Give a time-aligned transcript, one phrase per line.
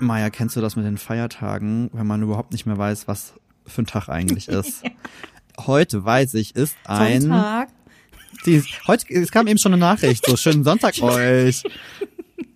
[0.00, 3.34] Maja, kennst du das mit den Feiertagen, wenn man überhaupt nicht mehr weiß, was
[3.66, 4.82] für ein Tag eigentlich ist?
[5.58, 7.68] Heute weiß ich, ist ein Sonntag.
[8.46, 11.62] Die, heute, es kam eben schon eine Nachricht, so schönen Sonntag euch.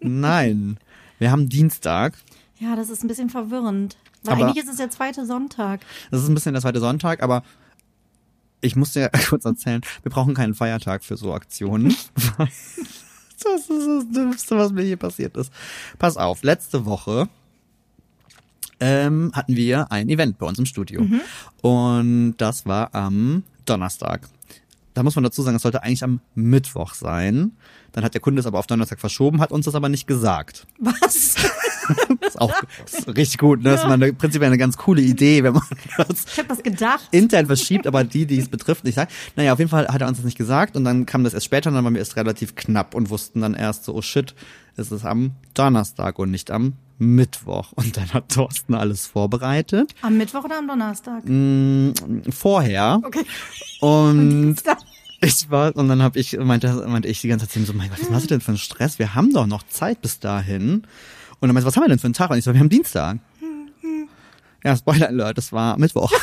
[0.01, 0.79] Nein,
[1.19, 2.15] wir haben Dienstag.
[2.59, 3.97] Ja, das ist ein bisschen verwirrend.
[4.23, 5.81] Weil Aber- eigentlich ist es der zweite Sonntag.
[6.11, 7.43] Das ist ein bisschen der zweite Sonntag, aber
[8.63, 11.95] ich muss dir kurz erzählen, wir brauchen keinen Feiertag für so Aktionen.
[13.45, 15.53] Das ist das Dümmste, was mir hier passiert ist.
[15.99, 17.29] Pass auf, letzte Woche
[18.81, 21.03] ähm, hatten wir ein Event bei uns im Studio.
[21.63, 24.29] Und das war am Donnerstag.
[24.95, 27.53] Da muss man dazu sagen, es sollte eigentlich am Mittwoch sein.
[27.93, 30.67] Dann hat der Kunde es aber auf Donnerstag verschoben, hat uns das aber nicht gesagt.
[30.79, 31.37] Was?
[32.21, 32.53] ist auch
[32.85, 33.63] ist richtig gut.
[33.63, 33.71] Ne?
[33.71, 35.63] Das ist mal eine, prinzipiell eine ganz coole Idee, wenn man
[35.97, 37.09] das Ich habe das gedacht.
[37.11, 39.13] intern verschiebt, aber die, die es betrifft, nicht sagt.
[39.37, 41.47] Naja, auf jeden Fall hat er uns das nicht gesagt und dann kam das erst
[41.47, 44.35] später und dann waren wir erst relativ knapp und wussten dann erst so, oh shit,
[44.77, 47.73] es ist am Donnerstag und nicht am Mittwoch.
[47.73, 49.95] Und dann hat Thorsten alles vorbereitet.
[50.03, 51.23] Am Mittwoch oder am Donnerstag?
[51.25, 51.91] Mm,
[52.31, 53.01] vorher.
[53.05, 53.25] Okay.
[53.81, 54.79] Und Dienstag.
[55.21, 58.01] ich war, und dann habe ich, meinte, meinte ich die ganze Zeit so, mein Gott,
[58.01, 58.99] was machst du denn für einen Stress?
[58.99, 60.87] Wir haben doch noch Zeit bis dahin.
[61.41, 62.31] Und dann meinte, was haben wir denn für einen Tag?
[62.31, 63.19] Und ich so, wir haben Dienstag.
[64.63, 66.11] Ja, Spoiler Alert, das war Mittwoch.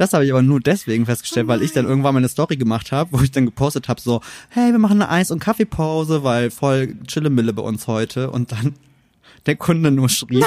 [0.00, 2.90] Das habe ich aber nur deswegen festgestellt, weil ich dann irgendwann mal eine Story gemacht
[2.90, 6.50] habe, wo ich dann gepostet habe, so, hey, wir machen eine Eis- und Kaffeepause, weil
[6.50, 8.30] voll Chillemille bei uns heute.
[8.30, 8.76] Und dann
[9.46, 10.46] der Kunde nur schrieb,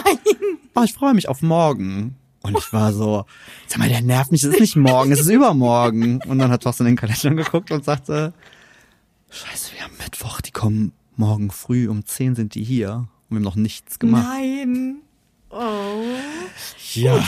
[0.74, 2.16] oh, ich freue mich auf morgen.
[2.42, 3.26] Und ich war so,
[3.68, 6.20] sag mal, der nervt mich, es ist nicht morgen, es ist übermorgen.
[6.26, 8.34] Und dann hat Thorsten in den Kalender geguckt und sagte,
[9.30, 13.08] scheiße, wir haben Mittwoch, die kommen morgen früh, um 10 sind die hier.
[13.30, 14.28] Und wir haben noch nichts gemacht.
[14.28, 14.98] Nein.
[15.50, 16.04] Oh.
[16.94, 17.24] Ja.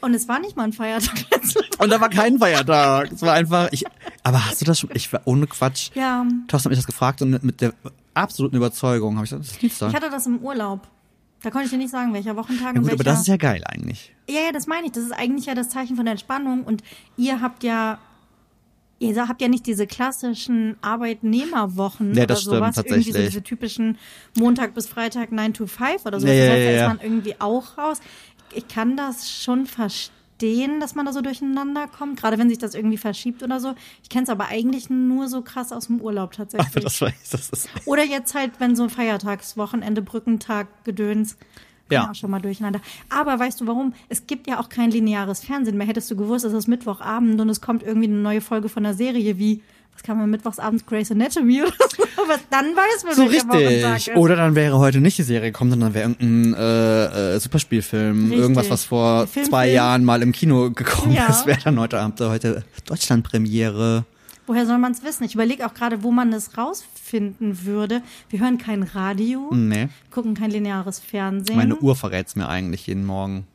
[0.00, 1.26] Und es war nicht mal ein Feiertag.
[1.78, 3.12] Und da war kein Feiertag.
[3.12, 3.84] Es war einfach, ich,
[4.22, 5.90] aber hast du das schon, ich war ohne Quatsch.
[5.94, 6.26] Ja.
[6.48, 7.74] Thorsten hat mich das gefragt und mit der
[8.14, 9.90] absoluten Überzeugung habe ich gesagt, das ist Dienstag.
[9.90, 10.88] Ich hatte das im Urlaub.
[11.42, 12.94] Da konnte ich dir nicht sagen, welcher Wochentag Ja und gut, welcher.
[12.94, 14.14] aber das ist ja geil eigentlich.
[14.28, 14.92] ja, ja, das meine ich.
[14.92, 16.64] Das ist eigentlich ja das Zeichen von Entspannung.
[16.64, 16.82] Und
[17.16, 17.98] ihr habt ja,
[19.00, 22.76] ihr habt ja nicht diese klassischen Arbeitnehmerwochen Ja, oder das stimmt, sowas.
[22.76, 23.98] Irgendwie so diese typischen
[24.36, 26.26] Montag bis Freitag 9 to 5 oder so.
[26.26, 26.82] Ja, das heißt, ja, da ja.
[26.82, 28.00] ist man irgendwie auch raus.
[28.54, 32.74] Ich kann das schon verstehen, dass man da so durcheinander kommt, gerade wenn sich das
[32.74, 33.74] irgendwie verschiebt oder so.
[34.02, 36.70] Ich kenne es aber eigentlich nur so krass aus dem Urlaub tatsächlich.
[36.70, 37.68] Aber das weiß das ist.
[37.86, 41.36] Oder jetzt halt, wenn so ein Feiertagswochenende, Brückentag, Gedöns.
[41.90, 42.10] Kann Ja.
[42.10, 42.80] Auch schon mal durcheinander.
[43.08, 43.92] Aber weißt du warum?
[44.08, 45.86] Es gibt ja auch kein lineares Fernsehen mehr.
[45.86, 48.94] Hättest du gewusst, es ist Mittwochabend und es kommt irgendwie eine neue Folge von der
[48.94, 49.62] Serie wie,
[49.92, 52.02] was kam man mittwochsabends, Grey's Anatomy oder so.
[52.28, 54.08] Was dann weiß man, So richtig.
[54.08, 54.16] ist.
[54.16, 58.38] Oder dann wäre heute nicht die Serie gekommen, sondern wäre irgendein äh, äh, Superspielfilm, Richtig.
[58.38, 59.74] irgendwas, was vor Film, zwei Film.
[59.76, 61.26] Jahren mal im Kino gekommen Ja.
[61.26, 64.04] ist, wäre dann heute Abend heute Deutschlandpremiere.
[64.50, 65.22] Woher soll man es wissen?
[65.22, 68.02] Ich überlege auch gerade, wo man es rausfinden würde.
[68.30, 69.86] Wir hören kein Radio, Nee.
[70.10, 71.54] gucken kein lineares Fernsehen.
[71.56, 73.46] Meine Uhr verrät's mir eigentlich jeden Morgen.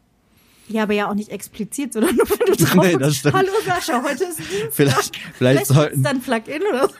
[0.69, 3.35] ja, aber ja auch nicht explizit, sondern nur wenn du drauf Nee, das stimmt.
[3.35, 4.71] Hallo Sascha, heute ist Dienstag.
[4.71, 6.95] Vielleicht, vielleicht, Vielleicht sollten, dann Plugin oder so.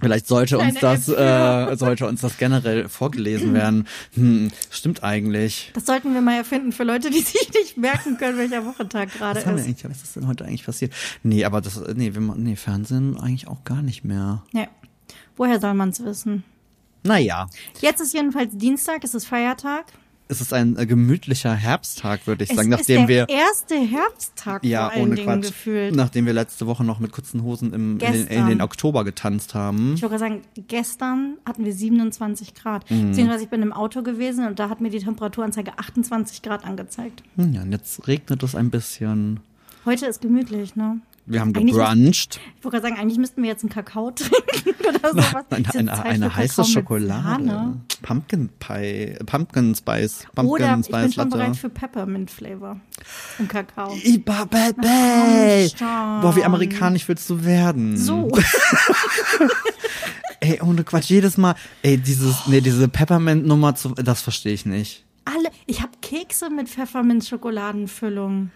[0.00, 3.86] Vielleicht sollte uns das, äh, sollte uns das generell vorgelesen werden.
[4.14, 5.70] Hm, stimmt eigentlich.
[5.74, 9.40] Das sollten wir mal erfinden für Leute, die sich nicht merken können, welcher Wochentag gerade
[9.40, 9.46] ist.
[9.46, 10.92] eigentlich, was ist denn heute eigentlich passiert?
[11.22, 14.42] Nee, aber das, nee, wir, nee, Fernsehen eigentlich auch gar nicht mehr.
[14.52, 14.66] Ja.
[15.36, 16.44] Woher soll man es wissen?
[17.02, 17.46] Naja,
[17.80, 19.84] Jetzt ist jedenfalls Dienstag, es ist Feiertag.
[20.28, 23.76] Es ist ein äh, gemütlicher Herbsttag, würde ich Es sagen, ist nachdem der wir erste
[23.76, 25.94] Herbsttag ja ohne Dingen Quatsch, gefühlt.
[25.94, 29.54] nachdem wir letzte Woche noch mit kurzen Hosen im, in, den, in den Oktober getanzt
[29.54, 29.94] haben.
[29.94, 32.90] Ich wollte gerade sagen, gestern hatten wir 27 Grad.
[32.90, 33.10] Mhm.
[33.10, 37.22] Beziehungsweise ich bin im Auto gewesen und da hat mir die Temperaturanzeige 28 Grad angezeigt.
[37.36, 39.40] Hm, Ja, und jetzt regnet es ein bisschen.
[39.84, 41.00] Heute ist gemütlich, ne?
[41.26, 42.40] Wir haben gebruncht.
[42.58, 45.44] Ich wollte gerade sagen, eigentlich müssten wir jetzt einen Kakao trinken oder sowas.
[45.50, 47.74] Eine, eine, eine heiße Schokolade.
[48.02, 51.38] Pumpkin Pie, Pumpkin Spice, Pumpkin Oder ich bin Spice schon Latte.
[51.38, 52.80] bereit für Peppermint Flavor
[53.38, 53.96] im Kakao.
[54.04, 54.46] Iba
[55.76, 56.20] schon.
[56.20, 57.96] Boah, wie amerikanisch willst du werden?
[57.96, 58.30] So.
[60.40, 61.54] Ey, ohne Quatsch, jedes Mal.
[61.82, 65.04] Ey, dieses, nee, diese Peppermint-Nummer, das verstehe ich nicht.
[65.24, 68.50] Alle, ich habe Kekse mit Pfefferminz-Schokoladenfüllung.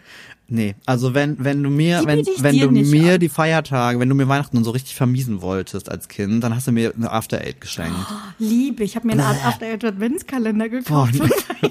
[0.52, 3.20] Nee, also wenn, wenn du mir, Die wenn, wenn du mir an.
[3.20, 6.67] die Feiertage, wenn du mir Weihnachten und so richtig vermiesen wolltest als Kind, dann hast
[6.67, 7.94] du mir eine After Eight geschenkt.
[8.41, 11.14] Liebe, ich habe mir eine Art After Eight Adventskalender gekauft.
[11.14, 11.70] nee.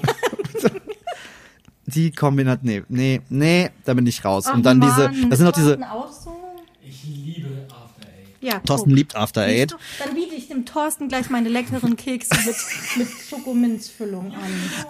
[1.86, 4.44] die Kombination, nee, nee, nee, da bin ich raus.
[4.48, 5.78] Ach und dann Mann, diese, das sind doch diese,
[6.24, 6.36] so?
[6.82, 8.36] Ich liebe After Eight.
[8.40, 8.96] Ja, Thorsten guck.
[8.96, 9.76] liebt After Eight.
[10.02, 12.56] Dann biete ich dem Thorsten gleich meine leckeren Kekse mit,
[12.96, 14.40] mit Schokominzfüllung an.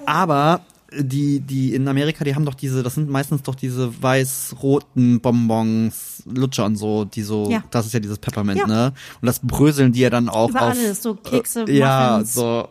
[0.06, 0.60] Aber
[0.98, 6.22] die, die in Amerika, die haben doch diese, das sind meistens doch diese weiß-roten Bonbons,
[6.26, 7.62] Lutscher und so, die so, Ja.
[7.70, 8.66] das ist ja dieses Peppermint, Ja.
[8.66, 8.92] ne?
[9.20, 10.68] Und das bröseln die ja dann auch Über auf.
[10.70, 12.68] alles, so Kekse, äh, Ja, so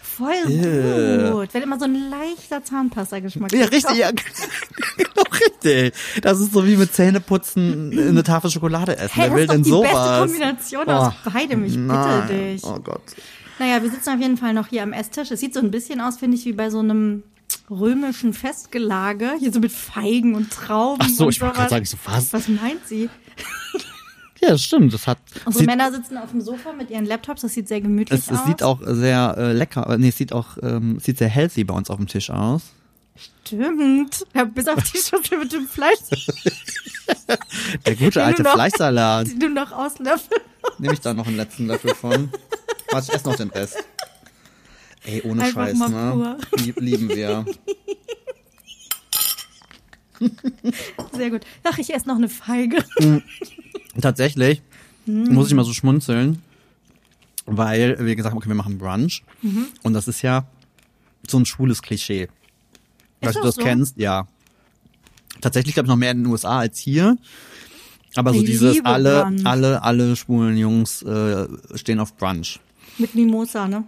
[0.00, 1.30] Voll Äh.
[1.32, 1.48] gut.
[1.54, 3.72] Wenn immer so ein leichter Zahnpasta-Geschmack Ja, ist.
[3.72, 4.10] richtig, ja.
[4.96, 5.94] genau, richtig.
[6.22, 9.14] Das ist so wie mit Zähneputzen eine Tafel Schokolade essen.
[9.14, 10.06] Hey, Wer will das denn ist doch die sowas?
[10.08, 11.64] beste Kombination aus Oh, beidem.
[11.64, 12.28] Ich bitte nein.
[12.28, 12.62] dich.
[12.64, 13.00] Oh Gott.
[13.58, 15.30] Naja, wir sitzen auf jeden Fall noch hier am Esstisch.
[15.30, 17.22] Es sieht so ein bisschen aus, finde ich, wie bei so einem
[17.70, 19.32] römischen Festgelage.
[19.38, 20.98] Hier so mit Feigen und Trauben.
[21.02, 22.32] Ach so, und ich wollte gerade sagen, so was?
[22.32, 23.08] Was meint sie?
[24.44, 24.92] Ja, das stimmt.
[24.92, 25.18] Das hat.
[25.44, 27.42] Unsere Männer sitzen auf dem Sofa mit ihren Laptops.
[27.42, 28.40] Das sieht sehr gemütlich es, aus.
[28.40, 29.88] es sieht auch sehr äh, lecker.
[29.88, 32.62] äh, Nee, es sieht auch ähm, sieht sehr healthy bei uns auf dem Tisch aus.
[33.44, 34.26] Stimmt.
[34.34, 35.98] Ja, bis auf die Schüssel mit dem Fleisch,
[37.86, 39.26] Der gute alte noch- Fleischsalat.
[39.28, 40.40] die du noch auslöffeln.
[40.78, 42.28] Nehme ich da noch einen letzten Löffel von.
[42.90, 43.76] Was, ich esse noch den Rest.
[45.04, 46.38] Ey, ohne Einfach Scheiß, ne?
[46.58, 47.44] Lieb, lieben wir.
[51.12, 51.40] Sehr gut.
[51.64, 52.84] Ach, ich esse noch eine Feige.
[54.00, 54.62] Tatsächlich
[55.04, 55.34] Hm.
[55.34, 56.42] muss ich mal so schmunzeln,
[57.44, 59.24] weil wir gesagt haben, okay, wir machen Brunch.
[59.42, 59.66] Mhm.
[59.82, 60.46] Und das ist ja
[61.26, 62.28] so ein schwules Klischee.
[63.20, 63.62] Weißt du das so?
[63.62, 63.96] kennst?
[63.96, 64.28] Ja.
[65.40, 67.16] Tatsächlich, glaube ich, noch mehr in den USA als hier.
[68.14, 69.44] Aber so Ich dieses, liebe alle, Brunch.
[69.44, 72.60] alle, alle schwulen Jungs äh, stehen auf Brunch.
[72.98, 73.82] Mit Mimosa, ne?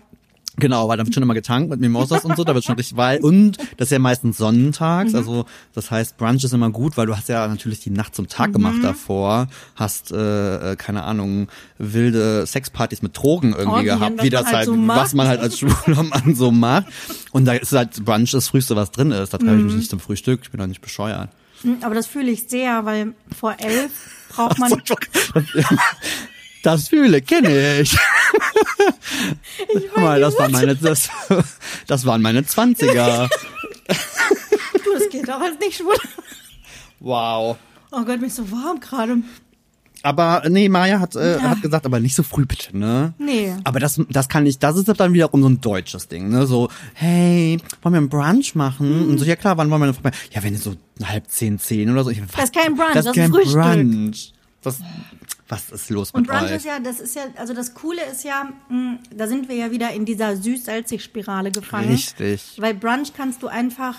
[0.57, 2.97] Genau, weil da wird schon immer getankt mit Mimosas und so, da wird schon richtig
[2.97, 5.17] weil und das ist ja meistens sonnentags, Mhm.
[5.19, 8.29] also das heißt Brunch ist immer gut, weil du hast ja natürlich die Nacht zum
[8.29, 8.83] Tag gemacht Mhm.
[8.83, 11.49] davor, hast äh, äh, keine Ahnung
[11.79, 15.27] wilde Sexpartys mit Drogen irgendwie Orgien, gehabt, was wie das halt halt, so was man
[15.27, 16.87] halt als schwuler Mann so macht
[17.33, 19.65] und da ist halt Brunch das früheste, was drin ist, da ich Mhm.
[19.65, 21.31] mich nicht zum Frühstück, ich bin doch nicht bescheuert.
[21.63, 23.91] Hm, Aber das fühle ich sehr, weil vor elf
[24.29, 24.71] braucht man.
[26.65, 27.95] Das fühle, kenne ich.
[29.97, 31.11] Mal, das war meine, das,
[31.87, 33.29] das waren meine Zwanziger.
[34.85, 35.95] Du, das geht auch als nicht schwul.
[37.01, 37.57] Wow.
[37.91, 39.17] Oh Gott, mir ist so warm gerade.
[40.03, 41.43] Aber nee, Maya hat, äh, Ja.
[41.51, 43.15] hat gesagt, aber nicht so früh bitte, ne?
[43.19, 43.55] Nee.
[43.65, 46.47] Aber das, das kann ich, das ist dann wiederum so ein deutsches Ding, ne?
[46.47, 49.09] So, hey, wollen wir einen Brunch machen?
[49.09, 50.13] Und so, ja klar, wann wollen wir denn vorbei?
[50.33, 52.11] Ja, wenn es so halb zehn, zehn oder so.
[52.11, 53.63] Ich, Das ist kein Brunch, das das ist kein Frühstück.
[53.63, 54.33] Brunch.
[54.63, 54.79] Das,
[55.49, 56.57] was ist los Und mit Brunch euch?
[56.57, 59.71] ist ja, das ist ja, also das Coole ist ja, mh, da sind wir ja
[59.71, 61.89] wieder in dieser süß-salzig-Spirale gefangen.
[61.91, 62.57] Richtig.
[62.59, 63.97] Weil Brunch kannst du einfach,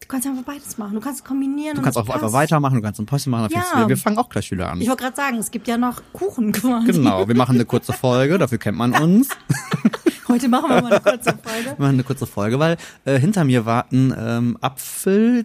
[0.00, 0.94] du kannst einfach beides machen.
[0.94, 1.74] Du kannst kombinieren.
[1.74, 2.32] Du und kannst auch einfach passt.
[2.34, 3.88] weitermachen, du kannst ein Päuschen machen, Ja.
[3.88, 4.80] Wir fangen auch gleich wieder an.
[4.80, 6.92] Ich wollte gerade sagen, es gibt ja noch Kuchen quasi.
[6.92, 9.28] Genau, wir machen eine kurze Folge, dafür kennt man uns.
[10.28, 11.64] Heute machen wir mal eine kurze Folge.
[11.64, 14.56] Wir machen eine kurze Folge, weil äh, hinter mir warten ähm,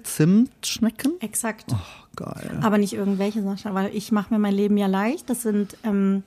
[0.05, 1.13] Apfel-Zimtschnecken.
[1.21, 1.65] Exakt.
[1.71, 1.75] Oh,
[2.15, 2.59] geil.
[2.61, 5.29] Aber nicht irgendwelche, Sascha, weil ich mache mir mein Leben ja leicht.
[5.29, 6.23] Das sind, ähm,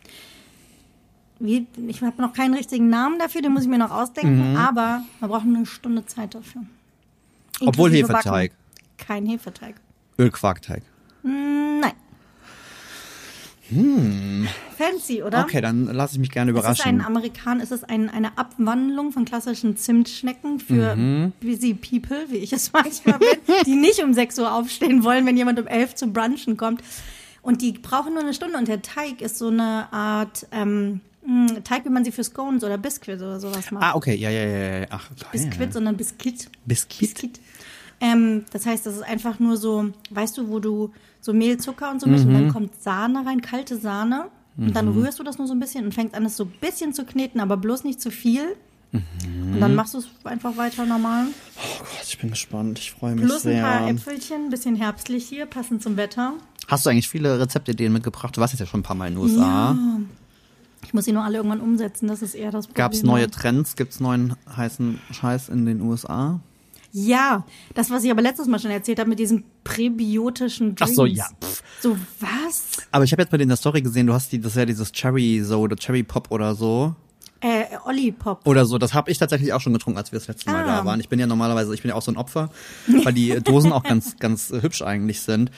[1.39, 5.03] wie, ich habe noch keinen richtigen Namen dafür, den muss ich mir noch ausdenken, aber
[5.21, 6.63] man braucht eine Stunde Zeit dafür.
[7.61, 8.53] Obwohl Inklusive Hefeteig.
[8.53, 9.07] Backen.
[9.07, 9.75] Kein Hefeteig.
[10.19, 10.83] Ölquarkteig.
[11.23, 11.93] Nein.
[14.77, 15.39] Fancy, oder?
[15.39, 15.45] Hm.
[15.45, 17.01] Okay, dann lasse ich mich gerne Es ist ein überraschen.
[17.03, 21.33] Amerikan, es ist ein, eine Abwandlung von klassischen Zimtschnecken für Mhm.
[21.41, 23.29] busy people, wie ich es manchmal bin,
[23.67, 26.83] die nicht um 6 Uhr aufstehen wollen, wenn jemand um 11 zum Brunchen kommt.
[27.43, 31.61] Und die brauchen nur eine Stunde und der Teig ist so eine Art ähm, mh,
[31.65, 33.85] Teig, wie man sie für Scones oder Biscuits oder sowas macht.
[33.85, 34.87] Ah, okay, ja, ja, ja, ja.
[34.91, 35.29] Ach, geil.
[35.33, 36.51] Biscuit, sondern Biscuit.
[36.67, 37.01] Biscuit?
[37.15, 37.41] Biscuit.
[38.01, 41.91] Ähm, das heißt, das ist einfach nur so, weißt du, wo du so Mehl, Zucker
[41.91, 44.27] und so mischst und dann kommt Sahne rein, kalte Sahne.
[44.57, 46.53] Und dann rührst du das nur so ein bisschen und fängst an, es so ein
[46.61, 48.57] bisschen zu kneten, aber bloß nicht zu viel.
[48.93, 51.27] Und dann machst du es einfach weiter normal.
[51.57, 52.79] Oh Gott, ich bin gespannt.
[52.79, 53.89] Ich freue mich Plus ein paar sehr.
[53.89, 56.35] Äpfelchen, ein bisschen herbstlich hier, passend zum Wetter.
[56.67, 58.37] Hast du eigentlich viele Rezeptideen mitgebracht?
[58.37, 59.77] Du warst jetzt ja schon ein paar Mal in den USA.
[60.85, 62.83] Ich muss sie nur alle irgendwann umsetzen, das ist eher das Problem.
[62.83, 63.77] Gab es neue Trends?
[63.77, 66.41] Gibt es neuen heißen Scheiß in den USA?
[67.07, 70.95] Ja, das, was ich aber letztes Mal schon erzählt habe mit diesen präbiotischen Ach Drinks.
[70.97, 71.27] so, ja.
[71.43, 71.63] Pff.
[71.81, 72.63] So, was?
[72.91, 74.57] Aber ich habe jetzt bei dir in der Story gesehen, du hast die, das ist
[74.59, 76.95] ja dieses Cherry so oder Cherry Pop oder so.
[77.41, 78.45] Äh, Olli-Pop.
[78.49, 80.79] Oder so, das habe ich tatsächlich auch schon getrunken, als wir das letzte Mal Ah.
[80.79, 80.99] da waren.
[80.99, 82.51] Ich bin ja normalerweise, ich bin ja auch so ein Opfer,
[83.05, 85.53] weil die Dosen auch ganz, ganz hübsch eigentlich sind.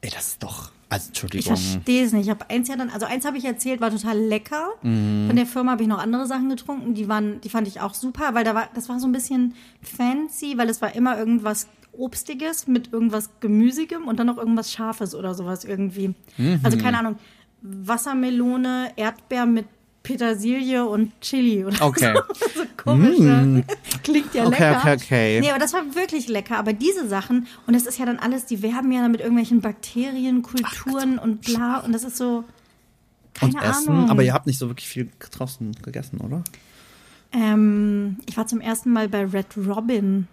[0.00, 1.56] Ey, das ist doch, also Ich Entschuldigung.
[1.56, 2.24] verstehe es nicht.
[2.24, 4.68] Ich habe eins ja dann, also eins habe ich erzählt, war total lecker.
[4.82, 5.26] Mhm.
[5.26, 7.94] Von der Firma habe ich noch andere Sachen getrunken, die waren, die fand ich auch
[7.94, 11.68] super, weil da war, das war so ein bisschen fancy, weil es war immer irgendwas
[11.92, 16.14] Obstiges mit irgendwas Gemüsigem und dann noch irgendwas Scharfes oder sowas irgendwie.
[16.36, 16.60] Mhm.
[16.62, 17.16] Also keine Ahnung,
[17.62, 19.66] Wassermelone, Erdbeer mit
[20.08, 22.14] Petersilie und Chili oder Okay.
[22.54, 23.18] so komisch.
[23.18, 23.64] ne?
[24.02, 24.46] Klingt ja Mm.
[24.48, 24.78] Okay, lecker.
[24.80, 25.40] okay, okay.
[25.40, 26.56] Nee, aber das war wirklich lecker.
[26.58, 29.60] Aber diese Sachen, und das ist ja dann alles, die werben ja dann mit irgendwelchen
[29.60, 31.80] Bakterien, Kulturen und bla.
[31.80, 32.44] Und das ist so.
[33.34, 34.10] Keine Und Essen, Ahnung.
[34.10, 36.42] aber ihr habt nicht so wirklich viel draußen gegessen, oder?
[37.32, 40.26] ähm, ich war zum ersten Mal bei Red Robin.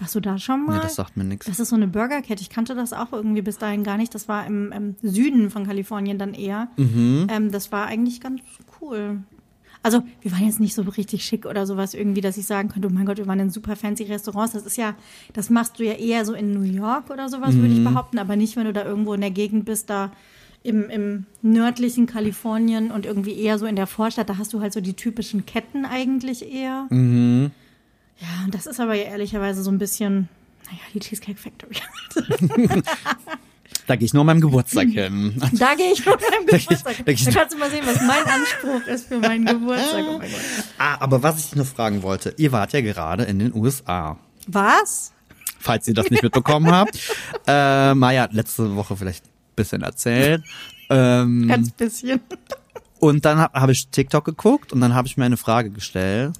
[0.00, 0.76] Warst du da schon mal?
[0.76, 1.46] Nee, das sagt mir nichts.
[1.46, 2.42] Das ist so eine Burgerkette.
[2.42, 4.14] Ich kannte das auch irgendwie bis dahin gar nicht.
[4.14, 6.68] Das war im, im Süden von Kalifornien dann eher.
[6.76, 7.26] Mhm.
[7.30, 8.40] Ähm, das war eigentlich ganz
[8.80, 9.18] cool.
[9.82, 12.88] Also wir waren jetzt nicht so richtig schick oder sowas irgendwie, dass ich sagen könnte,
[12.88, 14.52] oh mein Gott, wir waren in super fancy Restaurants.
[14.52, 14.94] Das ist ja,
[15.32, 18.36] das machst du ja eher so in New York oder sowas, würde ich behaupten, aber
[18.36, 20.12] nicht, wenn du da irgendwo in der Gegend bist, da
[20.62, 24.74] im, im nördlichen Kalifornien und irgendwie eher so in der Vorstadt, da hast du halt
[24.74, 26.86] so die typischen Ketten eigentlich eher.
[28.20, 30.28] Ja, und das ist aber ja ehrlicherweise so ein bisschen,
[30.66, 31.74] naja, die Cheesecake Factory.
[33.86, 35.34] Da gehe ich nur an meinem Geburtstag hin.
[35.58, 36.96] Da gehe ich meinem Da geh ich- Geburtstag.
[36.98, 40.04] da Da, geh ich- kannst du mal sehen, was mein Anspruch ist für meinen Geburtstag.
[40.08, 40.30] Oh mein.
[40.78, 44.16] Ah, aber was ich noch fragen wollte, ihr wart ja gerade in den USA.
[44.46, 45.12] Was?
[45.58, 46.98] Falls ihr das nicht mitbekommen habt.
[47.46, 50.42] Äh, Maya hat letzte Woche vielleicht ein bisschen erzählt.
[50.88, 52.20] Ähm, Ganz bisschen.
[52.98, 56.34] und dann habe hab ich TikTok geguckt und dann habe ich mir eine Frage gestellt.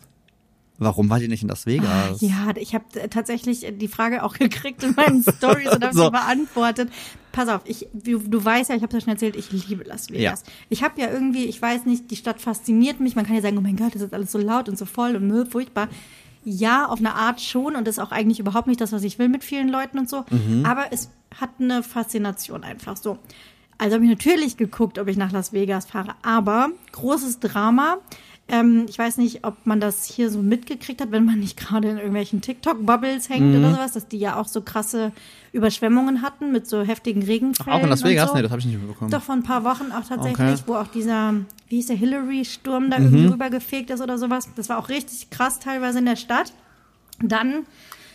[0.80, 2.20] Warum wart ihr nicht in Las Vegas?
[2.22, 6.04] Ja, ich habe tatsächlich die Frage auch gekriegt in meinen Stories und habe So.
[6.06, 6.90] sie beantwortet.
[7.32, 10.10] Pass auf, ich, du, du weißt ja, ich habe das schon erzählt, ich liebe Las
[10.10, 10.42] Vegas.
[10.46, 10.52] Ja.
[10.70, 13.14] Ich habe ja irgendwie, ich weiß nicht, die Stadt fasziniert mich.
[13.14, 15.14] Man kann ja sagen, oh mein Gott, das ist alles so laut und so voll
[15.16, 15.88] und nö, furchtbar.
[16.44, 19.18] Ja, auf eine Art schon und das ist auch eigentlich überhaupt nicht das, was ich
[19.18, 20.24] will mit vielen Leuten und so.
[20.64, 23.18] Aber es hat eine Faszination einfach so.
[23.76, 26.14] Also habe ich natürlich geguckt, ob ich nach Las Vegas fahre.
[26.22, 27.98] Aber großes Drama.
[28.52, 31.88] Ähm, ich weiß nicht, ob man das hier so mitgekriegt hat, wenn man nicht gerade
[31.90, 35.12] in irgendwelchen TikTok-Bubbles hängt oder sowas, dass die ja auch so krasse
[35.52, 37.72] Überschwemmungen hatten mit so heftigen Regenfällen.
[37.78, 38.28] Auch in Las Vegas?
[38.30, 38.36] So.
[38.36, 39.10] Nee, das habe ich nicht mitbekommen.
[39.10, 40.62] Doch, vor ein paar Wochen auch tatsächlich, Okay.
[40.66, 41.34] wo auch dieser,
[41.68, 43.04] wie hieß der, Hillary-Sturm da Mhm.
[43.06, 44.48] irgendwie rübergefegt ist oder sowas.
[44.56, 46.52] Das war auch richtig krass teilweise in der Stadt.
[47.22, 47.66] Dann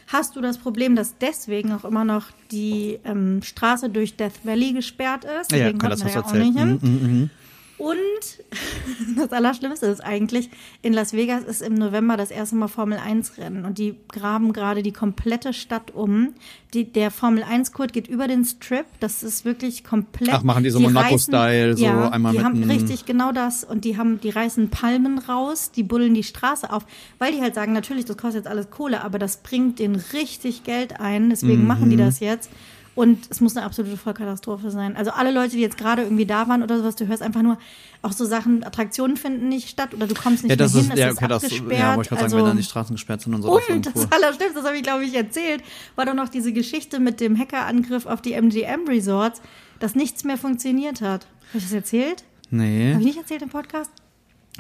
[0.08, 4.74] hast du das Problem, dass deswegen auch immer noch die ähm, Straße durch Death Valley
[4.74, 5.52] gesperrt ist.
[5.52, 7.30] ja, Deswegen okay, das hast ja du auch nicht erzählt.
[7.78, 7.98] Und
[9.18, 10.50] das Allerschlimmste ist eigentlich,
[10.82, 14.54] in Las Vegas ist im November das erste Mal Formel 1 Rennen und die graben
[14.54, 16.34] gerade die komplette Stadt um.
[16.74, 20.34] Die, der Formel 1 Kurt geht über den Strip, das ist wirklich komplett.
[20.34, 23.86] Ach, machen die so Monaco-Style, so ja, einmal die mit haben richtig genau das und
[23.86, 26.86] die haben, die reißen Palmen raus, die bullen die Straße auf,
[27.18, 30.64] weil die halt sagen, natürlich, das kostet jetzt alles Kohle, aber das bringt denen richtig
[30.64, 31.68] Geld ein, deswegen Mhm.
[31.68, 32.50] machen die das jetzt.
[32.96, 34.96] Und es muss eine absolute Vollkatastrophe sein.
[34.96, 37.58] Also alle Leute, die jetzt gerade irgendwie da waren oder sowas, du hörst einfach nur,
[38.02, 40.90] auch so Sachen, Attraktionen finden nicht statt oder du kommst nicht Ja, das mehr ist,
[40.92, 41.72] hin, ja, okay, das, abgesperrt.
[41.80, 43.52] ja, wollte ich gerade sagen, also, wenn dann die Straßen gesperrt sind und so.
[43.52, 45.62] und das Allerschlimmste, das habe ich glaube ich erzählt,
[45.96, 49.42] war doch noch diese Geschichte mit dem Hackerangriff auf die MGM Resorts,
[49.80, 51.26] dass nichts mehr funktioniert hat.
[51.50, 52.24] Habe ich das erzählt?
[52.48, 52.92] Habe Nee.
[52.94, 53.92] ich nicht erzählt im Podcast?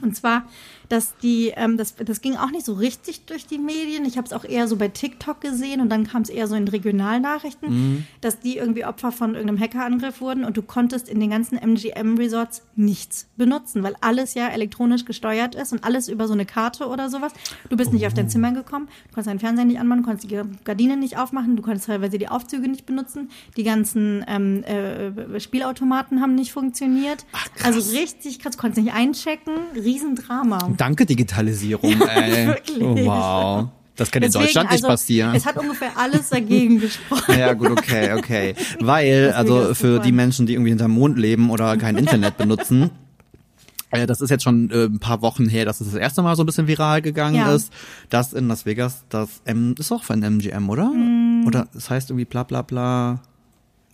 [0.01, 0.43] Und zwar,
[0.89, 4.03] dass die, ähm, das, das ging auch nicht so richtig durch die Medien.
[4.05, 6.55] Ich habe es auch eher so bei TikTok gesehen und dann kam es eher so
[6.55, 11.29] in Regionalnachrichten, dass die irgendwie Opfer von irgendeinem Hackerangriff wurden und du konntest in den
[11.29, 16.45] ganzen MGM-Resorts nichts benutzen, weil alles ja elektronisch gesteuert ist und alles über so eine
[16.45, 17.31] Karte oder sowas.
[17.69, 20.29] Du bist nicht auf dein Zimmer gekommen, du konntest deinen Fernseher nicht anmachen, du konntest
[20.29, 25.39] die Gardinen nicht aufmachen, du konntest teilweise die Aufzüge nicht benutzen, die ganzen ähm, äh,
[25.39, 27.25] Spielautomaten haben nicht funktioniert.
[27.63, 29.53] also richtig krass, du konntest nicht einchecken,
[29.85, 30.73] Riesendrama.
[30.77, 32.47] Danke, Digitalisierung, ey.
[32.47, 32.81] Wirklich.
[32.81, 33.69] Oh, wow.
[33.95, 35.35] Das kann in Deswegen, Deutschland nicht also, passieren.
[35.35, 37.39] Es hat ungefähr alles dagegen gesprochen.
[37.39, 38.55] Ja, gut, okay, okay.
[38.81, 42.89] Weil, also für die Menschen, die irgendwie hinterm Mond leben oder kein Internet benutzen,
[43.91, 46.35] äh, das ist jetzt schon äh, ein paar Wochen her, dass es das erste Mal
[46.35, 47.53] so ein bisschen viral gegangen Ja.
[47.55, 47.71] ist,
[48.09, 50.89] dass in Las Vegas das M ist auch von MGM, oder?
[50.89, 51.45] Mm.
[51.47, 53.21] Oder es heißt irgendwie bla bla bla.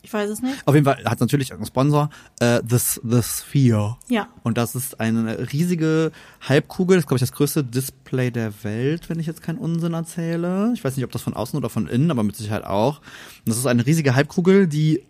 [0.03, 0.65] Ich weiß es nicht.
[0.65, 3.98] Auf jeden Fall hat natürlich irgendein Sponsor, äh, The, The Sphere.
[4.10, 4.27] Ja.
[4.43, 9.10] Und das ist eine riesige Halbkugel, das ist, glaube ich, das größte Display der Welt,
[9.10, 10.72] wenn ich jetzt keinen Unsinn erzähle.
[10.74, 12.98] Ich weiß nicht, ob das von außen oder von innen, aber mit Sicherheit auch.
[13.00, 15.03] Und das ist eine riesige Halbkugel, die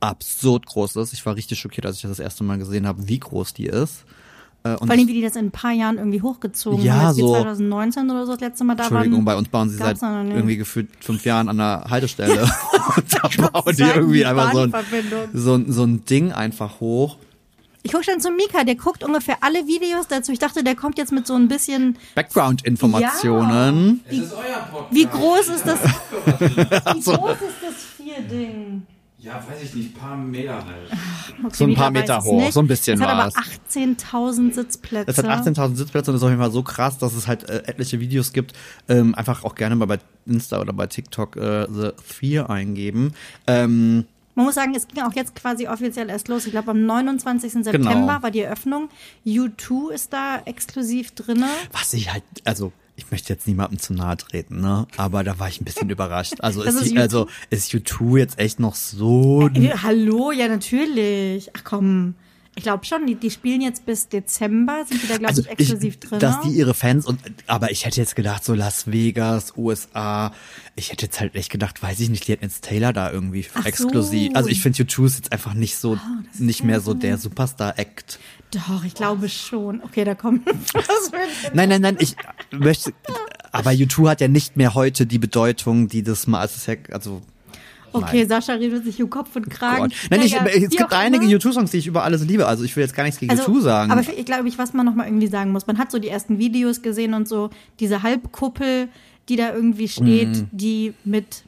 [0.00, 1.12] absurd groß ist.
[1.12, 3.66] Ich war richtig schockiert, als ich das das erste Mal gesehen habe, wie groß die
[3.66, 4.04] ist.
[4.74, 7.06] Äh, und Vor allem, wie die das in ein paar Jahren irgendwie hochgezogen Ja, haben.
[7.08, 9.24] Als so- wir 2019 oder so das letzte Mal da Entschuldigung, waren.
[9.24, 12.42] bei uns bauen sie seit irgendwie gefühlt fünf Jahren an der Haltestelle.
[12.96, 14.72] und da bauen die irgendwie die einfach so ein,
[15.32, 17.16] so, ein- so ein Ding einfach hoch.
[17.82, 20.32] Ich gucke schon zu Mika, der guckt ungefähr alle Videos dazu.
[20.32, 24.00] Ich dachte, der kommt jetzt mit so ein bisschen, Background-Informationen.
[24.10, 24.18] Euer
[24.72, 24.90] Podcast.
[24.90, 25.78] wie groß ist das,
[26.40, 28.82] wie groß ist das Vier-Ding?
[29.26, 30.90] Ja, weiß ich nicht, paar Meter halt.
[31.44, 32.52] Okay, So ein paar Meter es hoch, nicht.
[32.52, 33.34] so ein bisschen Es hat aber war's.
[33.74, 35.10] 18.000 Sitzplätze.
[35.10, 37.62] Es hat 18.000 Sitzplätze und ist auf jeden Fall so krass, dass es halt äh,
[37.66, 38.52] etliche Videos gibt.
[38.88, 43.14] Ähm, einfach auch gerne mal bei Insta oder bei TikTok äh, The Sphere eingeben.
[43.48, 44.04] Ähm,
[44.36, 46.46] Man muss sagen, es ging auch jetzt quasi offiziell erst los.
[46.46, 47.52] Ich glaube, am 29.
[47.52, 48.22] September Genau.
[48.22, 48.88] war die Eröffnung.
[49.26, 51.48] U2 ist da exklusiv drinne.
[51.72, 54.86] was ich halt, also ich möchte jetzt niemandem zu nahe treten, ne?
[54.96, 56.34] Aber da war ich ein bisschen überrascht.
[56.40, 57.00] Also ist, ist die, U2?
[57.00, 61.50] also ist U2 jetzt echt noch so Äh, hallo, ja natürlich.
[61.54, 62.14] Ach komm,
[62.58, 65.50] ich glaube schon, die, die spielen jetzt bis Dezember, sind die da, glaube also ich,
[65.50, 66.20] exklusiv drin.
[66.20, 70.32] dass die ihre Fans und aber ich hätte jetzt gedacht so Las Vegas, USA.
[70.74, 73.44] Ich hätte jetzt halt echt gedacht, weiß ich nicht, die hätten jetzt Taylor da irgendwie
[73.52, 74.30] Ach exklusiv.
[74.32, 74.36] so.
[74.36, 75.98] Also ich finde U2 ist jetzt einfach nicht so
[76.32, 76.94] ist nicht mehr so so.
[76.94, 78.18] der Superstar Act.
[78.52, 79.82] Doch, ich glaube schon.
[79.82, 81.54] Okay, da kommt was mit.
[81.54, 82.16] Nein, nein, nein, ich
[82.52, 82.92] möchte,
[83.52, 86.74] aber U2 hat ja nicht mehr heute die Bedeutung, die das mal, als es ja,
[86.92, 87.22] also,
[87.92, 88.28] Okay, Nein.
[88.28, 89.84] Sascha redet sich um Kopf und Kragen.
[89.84, 89.92] Gott.
[90.10, 91.34] Nein, ich, es gibt einige immer.
[91.36, 93.90] U2-Songs, die ich über alles liebe, also ich will jetzt gar nichts gegen U2 sagen.
[93.90, 96.08] Aber ich glaube ich, was man noch mal irgendwie sagen muss, man hat so die
[96.08, 97.48] ersten Videos gesehen und so
[97.80, 98.88] diese Halbkuppel,
[99.30, 100.48] die da irgendwie steht, Mhm.
[100.52, 101.44] die mit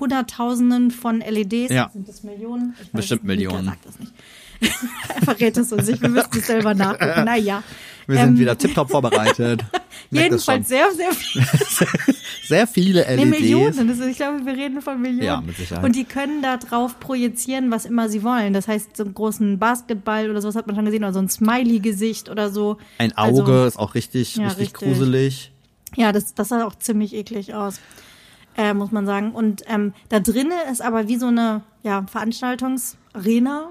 [0.00, 1.90] Hunderttausenden von LEDs, Ja.
[1.92, 2.72] sind das Millionen?
[2.80, 3.64] Ich weiß Bestimmt Mika Millionen.
[3.66, 4.12] sagt das nicht.
[5.14, 7.24] er verrät es uns nicht, wir müssen es selber nachgucken.
[7.24, 7.62] Naja.
[8.06, 9.64] Wir sind Ähm, wieder tiptop vorbereitet.
[10.10, 11.42] Jedenfalls sehr, sehr viel.
[11.42, 11.86] schon.
[12.48, 13.30] sehr viele Nee, LEDs.
[13.40, 13.88] Millionen.
[13.88, 15.22] Das ist, ich glaube, wir reden von Millionen.
[15.22, 15.84] Ja, mit Sicherheit.
[15.84, 18.52] Und die können da drauf projizieren, was immer sie wollen.
[18.54, 21.28] Das heißt, so einen großen Basketball oder sowas hat man schon gesehen, oder so ein
[21.28, 22.78] Smiley-Gesicht oder so.
[22.98, 24.88] Ein Auge Also, ist auch richtig, Ja, richtig, richtig.
[24.88, 25.52] gruselig.
[25.96, 27.78] ja, das, das sah auch ziemlich eklig aus.
[28.56, 29.30] Äh, muss man sagen.
[29.30, 32.04] Und ähm, da drinnen ist aber wie so eine ja,
[33.14, 33.70] Veranstaltungsarena.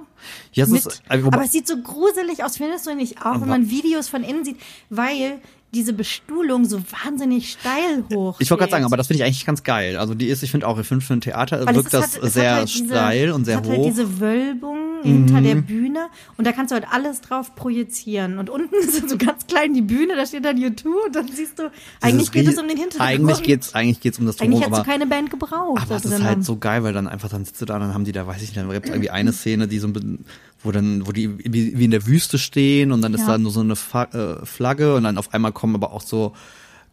[0.53, 3.69] Ja, es ist, aber es sieht so gruselig aus, findest du nicht auch, wenn man
[3.69, 4.57] Videos von innen sieht,
[4.89, 5.39] weil
[5.73, 9.45] diese Bestuhlung so wahnsinnig steil hoch Ich wollte gerade sagen, aber das finde ich eigentlich
[9.45, 9.95] ganz geil.
[9.97, 12.55] Also die ist, ich finde auch, für ein Theater Weil es wirkt das halt- sehr
[12.55, 13.71] halt diese- steil und sehr es hat hoch.
[13.77, 13.83] Mhm.
[13.83, 18.37] Halt diese Wölbung hinter der Bühne und da kannst du halt alles drauf projizieren.
[18.37, 21.59] Und unten ist so ganz klein die Bühne, da steht dann U2 und dann siehst
[21.59, 21.63] du,
[22.01, 23.09] eigentlich Dieses geht es um den Hintergrund.
[23.09, 25.81] Eigentlich geht's, eigentlich geht's um das Eigentlich Drumherum, hättest du keine Band gebraucht.
[25.81, 27.93] aber da es ist halt so geil, weil dann einfach, dann sitzt du da, dann
[27.93, 30.25] haben die da, weiß ich nicht, dann gibt irgendwie eine Szene, die so ein bisschen,
[30.63, 33.27] wo dann, wo die wie, wie in der Wüste stehen und dann ist Ja.
[33.27, 36.33] da nur so eine Fa äh, Flagge und dann auf einmal kommen aber auch so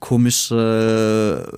[0.00, 1.52] komische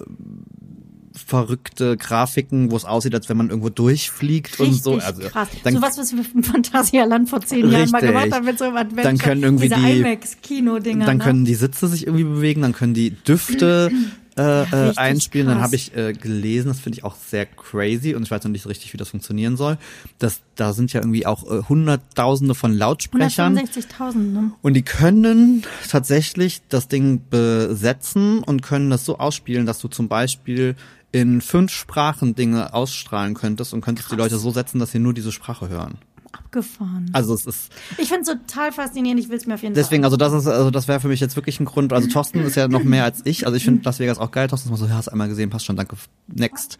[1.15, 4.95] verrückte Grafiken, wo es aussieht, als wenn man irgendwo durchfliegt und Richtig so.
[4.99, 5.49] Also krass.
[5.65, 8.09] dann, so was, was wir im Phantasialand vor zehn Jahren mal Richtig.
[8.11, 9.03] gemacht haben mit so einem Adventure.
[9.03, 11.07] Dann können irgendwie die- IMAX-Kino-Dinger.
[11.07, 11.25] dann ne?
[11.25, 13.91] können die Sitze sich irgendwie bewegen, dann können die Düfte
[14.41, 15.49] äh, äh, einspielen.
[15.49, 15.67] Dann krass.
[15.67, 18.63] habe ich äh, gelesen, das finde ich auch sehr crazy und ich weiß noch nicht
[18.63, 19.77] so richtig, wie das funktionieren soll.
[20.19, 23.59] Das, da sind ja irgendwie auch äh, Hunderttausende von Lautsprechern.
[23.59, 24.53] 165.000, ne?
[24.63, 30.09] Und die können tatsächlich das Ding besetzen und können das so ausspielen, dass du zum
[30.09, 30.77] Beispiel
[31.13, 35.13] in fünf Sprachen Dinge ausstrahlen könntest und könntest die Leute so setzen, dass sie nur
[35.13, 35.99] diese Sprache hören.
[36.33, 37.11] Abgefahren.
[37.13, 40.05] Also es ist Ich finde es total faszinierend, ich will es mir auf jeden deswegen,
[40.05, 41.93] also das ist, also das wäre für mich jetzt wirklich ein Grund.
[41.93, 43.47] Also Thorsten ist ja noch mehr als ich.
[43.47, 44.49] Also ich finde Las Vegas auch geil.
[44.49, 45.97] Thorsten ist mal so, ja, hast einmal gesehen, passt schon, danke.
[46.29, 46.79] Next.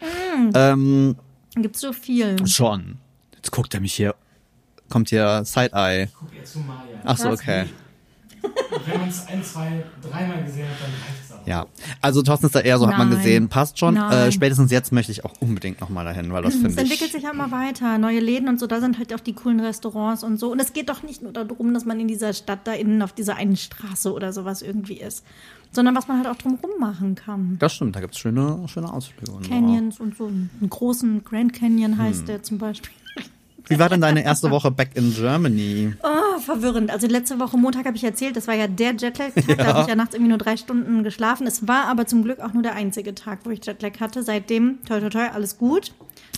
[0.53, 1.15] Ähm,
[1.53, 1.61] Fall.
[1.61, 2.47] Gibt so viel.
[2.47, 2.97] schon.
[3.35, 4.15] Jetzt guckt er mich hier.
[4.89, 6.09] Kommt hier Side-Eye.
[6.17, 7.01] Guck jetzt zu Maya.
[7.03, 7.65] Ach so, okay.
[8.85, 11.30] Wenn man es ein, zwei, dreimal gesehen hat, dann reicht es.
[11.45, 11.65] Ja,
[12.01, 13.17] also Thorsten ist da eher so, hat man Nein.
[13.17, 13.95] gesehen, passt schon.
[13.97, 17.11] Äh, spätestens jetzt möchte ich auch unbedingt nochmal dahin, weil das Es finde entwickelt ich.
[17.13, 20.23] sich ja immer weiter, neue Läden und so, da sind halt auch die coolen Restaurants
[20.23, 20.51] und so.
[20.51, 23.13] Und es geht doch nicht nur darum, dass man in dieser Stadt da innen auf
[23.13, 25.23] dieser einen Straße oder sowas irgendwie ist,
[25.71, 27.55] sondern was man halt auch drumherum machen kann.
[27.59, 29.31] Das stimmt, da gibt's schöne, schöne Ausflüge.
[29.47, 30.27] Canyons und so.
[30.27, 32.25] Einen großen Grand Canyon heißt Hm.
[32.27, 32.91] der zum Beispiel.
[33.71, 35.93] Wie war denn deine erste Woche back in Germany?
[36.03, 36.91] Oh, verwirrend.
[36.91, 39.87] Also letzte Woche Montag habe ich erzählt, das war ja der Jetlag-Tag, da habe ich
[39.87, 41.47] ja nachts irgendwie nur drei Stunden geschlafen.
[41.47, 44.23] Es war aber zum Glück auch nur der einzige Tag, wo ich Jetlag hatte.
[44.23, 45.93] Seitdem, toi toi toi, alles gut.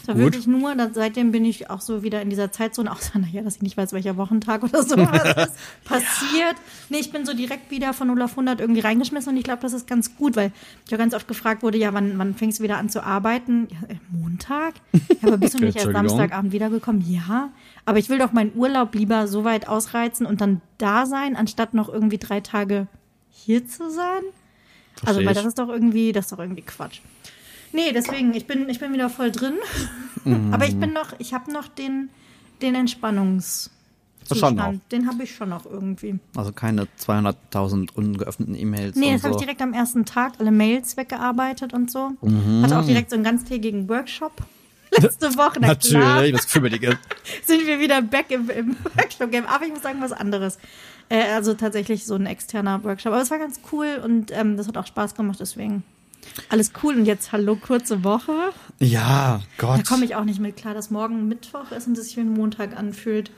[0.05, 0.23] War Gut.
[0.25, 3.57] wirklich nur, dass, seitdem bin ich auch so wieder in dieser Zeitzone, außer naja, dass
[3.57, 6.55] ich nicht weiß, welcher Wochentag oder so was ist passiert.
[6.89, 9.61] Nee, ich bin so direkt wieder von 0 auf 100 irgendwie reingeschmissen und ich glaube,
[9.61, 10.51] das ist ganz gut, weil
[10.85, 13.67] ich ja ganz oft gefragt wurde, ja, wann, wann fängst du wieder an zu arbeiten?
[13.71, 14.75] Ja, äh, Montag?
[14.91, 15.91] Ja, aber bist du nicht erst.
[15.91, 17.03] Samstagabend wiedergekommen?
[17.07, 17.49] Ja,
[17.85, 21.73] aber ich will doch meinen Urlaub lieber so weit ausreizen und dann da sein, anstatt
[21.73, 22.87] noch irgendwie drei Tage
[23.31, 24.23] hier zu sein.
[25.01, 25.37] Also, Versteh weil ich.
[25.37, 26.99] das ist doch irgendwie, das ist doch irgendwie Quatsch.
[27.73, 29.55] Nee, deswegen, ich bin, ich bin wieder voll drin.
[30.23, 30.53] Mhm.
[30.53, 32.09] Aber ich bin noch, ich habe noch den,
[32.61, 33.71] den Entspannungszustand.
[34.39, 34.73] Schon noch.
[34.91, 36.19] Den habe ich schon noch irgendwie.
[36.35, 39.39] Also keine 200.000 ungeöffneten E-Mails Nee, das habe so.
[39.39, 42.11] ich direkt am ersten Tag alle Mails weggearbeitet und so.
[42.21, 42.63] Mhm.
[42.63, 44.31] Hatte auch direkt so einen ganztägigen Workshop.
[45.01, 46.99] Letzte Woche, na Natürlich, das Kümmerige.
[47.45, 49.47] sind wir wieder back im, im Workshop-Game.
[49.47, 50.59] Aber ich muss sagen, was anderes.
[51.09, 53.13] Äh, also tatsächlich so ein externer Workshop.
[53.13, 55.83] Aber es war ganz cool und ähm, das hat auch Spaß gemacht, deswegen
[56.49, 56.95] alles cool.
[56.95, 58.33] Und jetzt, hallo, kurze Woche.
[58.79, 59.79] Ja, Gott.
[59.79, 62.21] Da komme ich auch nicht mit klar, dass morgen Mittwoch ist und es sich wie
[62.21, 63.31] ein Montag anfühlt.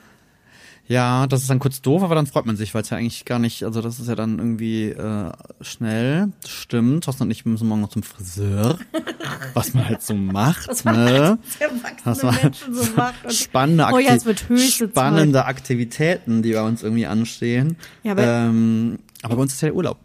[0.87, 3.25] Ja, das ist dann kurz doof, aber dann freut man sich, weil es ja eigentlich
[3.25, 6.31] gar nicht, also das ist ja dann irgendwie äh, schnell.
[6.47, 7.05] Stimmt.
[7.05, 8.77] Thorsten und ich müssen morgen noch zum Friseur.
[9.55, 10.67] was man halt so macht.
[10.67, 11.39] Was man ne?
[11.59, 13.15] als Das war Menschen so macht.
[13.33, 17.77] Spannende, Oh ja, Akti- es wird höchste spannende Aktivitäten, die bei uns irgendwie anstehen.
[18.03, 19.97] Ja, aber- ähm, aber bei uns ist ja Urlaub.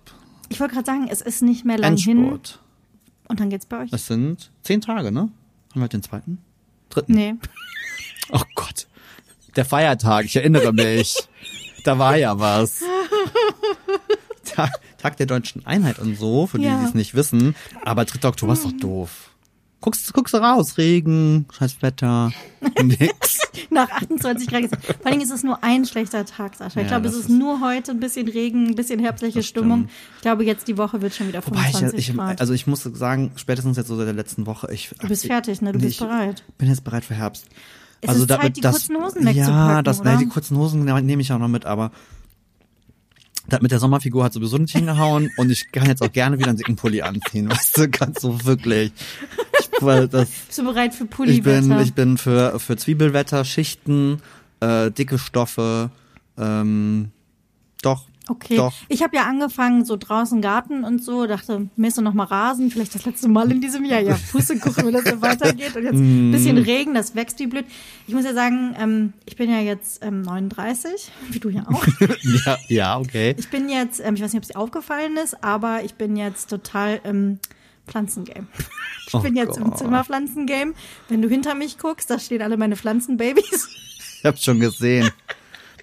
[0.48, 2.38] Ich wollte gerade sagen, es ist nicht mehr lang hin.
[3.30, 3.90] Und dann geht's bei euch?
[3.92, 5.20] Das sind zehn Tage, ne?
[5.20, 5.30] Haben
[5.74, 6.38] wir heute den zweiten?
[6.90, 7.14] Dritten?
[7.14, 7.34] Nee.
[8.32, 8.86] Oh Gott.
[9.56, 11.16] Der Feiertag, ich erinnere mich.
[11.82, 12.80] da war ja was.
[14.44, 16.78] Tag, Tag der deutschen Einheit und so, für die, Ja.
[16.78, 17.56] die es nicht wissen.
[17.84, 18.28] Aber 3.
[18.28, 19.29] Oktober ist doch doof.
[19.82, 22.32] Guckst, guckst du raus, Regen, scheiß Wetter,
[22.82, 23.38] nix.
[23.70, 24.64] nach 28 Grad.
[24.68, 26.80] Vor allen Dingen ist es nur ein schlechter Tag, Sascha.
[26.80, 29.38] Ich Ja, glaube, es das ist ist- nur heute ein bisschen Regen, ein bisschen herbstliche
[29.38, 29.88] Das Stimmung.
[30.16, 32.40] Ich glaube, jetzt die Woche wird schon wieder Wobei ich, 25 ich, Grad.
[32.42, 34.90] also ich muss sagen, spätestens jetzt so seit der letzten Woche, ich.
[35.00, 35.72] du bist fertig, ne?
[35.72, 36.44] Du Nee, bist ich bereit.
[36.58, 37.46] bin jetzt bereit für Herbst.
[38.02, 40.12] Es ist Zeit, die kurzen Hosen Ja, wegzupacken, das, oder?
[40.12, 41.90] ja, die kurzen Hosen ne- nehme ich auch noch mit, aber
[43.48, 46.48] das mit der Sommerfigur hat sowieso nicht hingehauen und ich kann jetzt auch gerne wieder
[46.48, 48.92] einen dicken Pulli anziehen, weißt du, ganz so wirklich.
[49.80, 51.60] Ich, weil das, Bist du bereit für ich Pulliwetter?
[51.68, 54.20] bin, ich bin für, für Zwiebelwetter, Schichten,
[54.60, 55.90] äh, dicke Stoffe,
[56.38, 57.10] ähm,
[57.82, 58.56] doch, Okay.
[58.56, 58.72] doch.
[58.88, 62.70] Ich habe ja angefangen, so draußen Garten und so, dachte, mähst du noch mal Rasen,
[62.70, 63.98] vielleicht das letzte Mal in diesem Jahr.
[64.00, 65.74] Ja, Pustekuchen, wenn das so weitergeht.
[65.74, 66.30] Und jetzt ein Mhm.
[66.30, 67.64] bisschen Regen, das wächst wie blöd.
[68.06, 71.84] Ich muss ja sagen, ähm, ich bin ja jetzt ähm, 39, wie du ja auch.
[72.22, 73.34] Ja, ja, okay.
[73.36, 76.14] Ich bin jetzt, ähm, ich weiß nicht, ob es dir aufgefallen ist, aber ich bin
[76.16, 77.40] jetzt total im
[77.90, 78.46] Pflanzengame.
[79.06, 79.78] Ich Oh bin jetzt im Gott.
[79.78, 80.72] Zimmerpflanzengame.
[81.08, 83.68] Wenn du hinter mich guckst, da stehen alle meine Pflanzenbabys.
[84.18, 85.10] Ich hab's schon gesehen.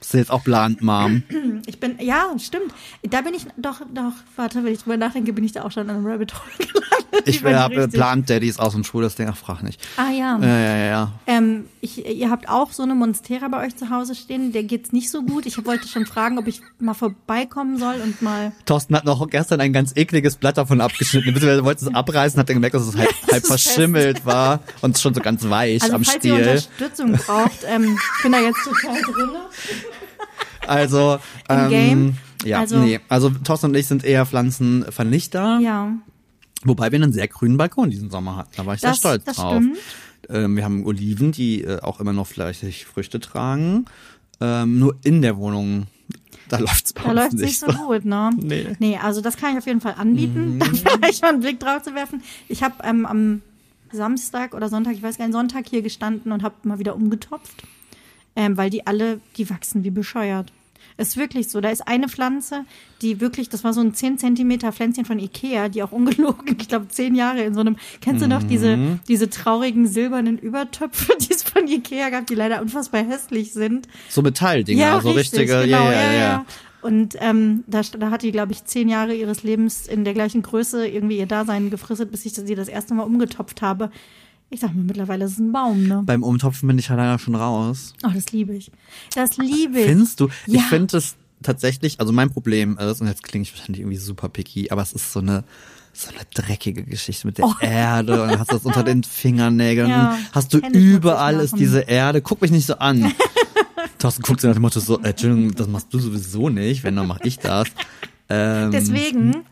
[0.07, 1.23] Bist du jetzt auch plant, Mom?
[1.69, 2.73] Ich bin, ja, stimmt.
[3.03, 5.89] Da bin ich, doch, doch, warte, wenn ich drüber nachdenke, bin ich da auch schon
[5.89, 7.27] an einem Rabbit Hole gelandet.
[7.27, 9.81] Ich bin habe richtig- Plant Daddies aus dem Schul, das Ding, ach, frag nicht.
[9.97, 10.39] Ah, ja.
[10.39, 11.11] Ja, ja, ja.
[11.25, 14.53] Ähm, ich, ihr habt auch so eine Monstera bei euch zu Hause stehen.
[14.53, 15.45] Der geht's nicht so gut.
[15.45, 18.53] Ich wollte schon fragen, ob ich mal vorbeikommen soll und mal.
[18.65, 21.33] Thorsten hat noch gestern ein ganz ekliges Blatt davon abgeschnitten.
[21.33, 24.97] Beziehungsweise wollte es abreißen, hat dann gemerkt, dass es halb, halb ist verschimmelt war und
[24.97, 26.47] schon so ganz weich Also am falls ihr Stiel.
[26.47, 29.39] Unterstützung braucht, ähm, ich bin da jetzt total drinne.
[30.67, 32.17] Also, ähm, Game?
[32.45, 32.99] ja, Also- nee.
[33.09, 35.91] Also Thorsten und ich sind eher Pflanzenvernichter, Ja,
[36.63, 38.51] wobei wir einen sehr grünen Balkon diesen Sommer hatten.
[38.57, 39.63] Da war ich Das- sehr stolz das drauf.
[40.29, 43.85] Ähm, wir haben Oliven, die äh, auch immer noch fleißig Früchte tragen.
[44.41, 45.87] Ähm, nur in der Wohnung,
[46.49, 48.31] da läuft's bei da läuft's nicht nicht so gut, ne?
[48.37, 48.67] Nee.
[48.79, 50.59] Nee, also das kann ich auf jeden Fall anbieten, Mhm.
[50.83, 52.21] da vielleicht mal einen Blick drauf zu werfen.
[52.49, 53.41] Ich habe ähm, am
[53.91, 57.63] Samstag oder Sonntag, ich weiß gar nicht, Sonntag hier gestanden und habe mal wieder umgetopft,
[58.37, 60.53] ähm, weil die alle, die wachsen wie bescheuert.
[60.99, 61.61] Ist wirklich so.
[61.61, 62.65] Da ist eine Pflanze,
[63.03, 66.67] die wirklich, das war so ein 10 Zentimeter Pflänzchen von Ikea, die auch ungelogen, ich
[66.67, 68.99] glaube, zehn Jahre in so einem, kennst du noch diese, Mhm.
[69.07, 73.87] diese traurigen silbernen Übertöpfe, die es von Ikea gab, die leider unfassbar hässlich sind?
[74.09, 76.45] So Metalldinger, so richtig, richtige, genau, ja, ja, ja.
[76.81, 80.41] Und ähm, da, da hat die, glaube ich, zehn Jahre ihres Lebens in der gleichen
[80.41, 83.91] Größe irgendwie ihr Dasein gefristet, bis ich sie das erste Mal umgetopft habe.
[84.49, 86.03] Ich sag mal, mittlerweile ist es ein Baum, ne?
[86.05, 87.93] Beim Umtopfen bin ich ja leider schon raus.
[88.05, 88.71] Oh, das liebe ich.
[89.13, 89.85] Das liebe ich.
[89.87, 90.27] Findest du?
[90.45, 90.59] Ja.
[90.59, 94.29] Ich finde es tatsächlich, also mein Problem ist, und jetzt klinge ich wahrscheinlich irgendwie super
[94.29, 95.43] picky, aber es ist so eine
[95.93, 97.53] so eine dreckige Geschichte mit der Oh.
[97.59, 99.89] Erde und dann hast du das unter den Fingernägeln.
[99.89, 102.21] Ja, hast du überall ist diese Erde.
[102.21, 103.11] Guck mich nicht so an.
[103.97, 106.95] Thorsten guckt so nach dem Motto so, äh, Entschuldigung, das machst du sowieso nicht, wenn,
[106.95, 107.67] dann mach ich das.
[108.29, 109.45] Ähm, Deswegen.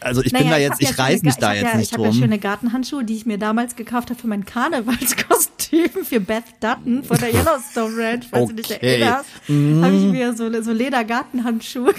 [0.00, 1.92] Also ich bin da jetzt, ich ja reiß mich da ich jetzt ja, nicht Ich
[1.92, 2.18] habe ja drum.
[2.20, 7.18] schöne Gartenhandschuhe, die ich mir damals gekauft habe für mein Karnevalskostüm für Beth Dutton von
[7.18, 9.24] der Yellowstone Ranch, falls du dich Okay.
[9.48, 9.82] Mhm.
[9.82, 9.84] erinnerst.
[9.84, 11.92] Habe ich mir so, so Ledergartenhandschuhe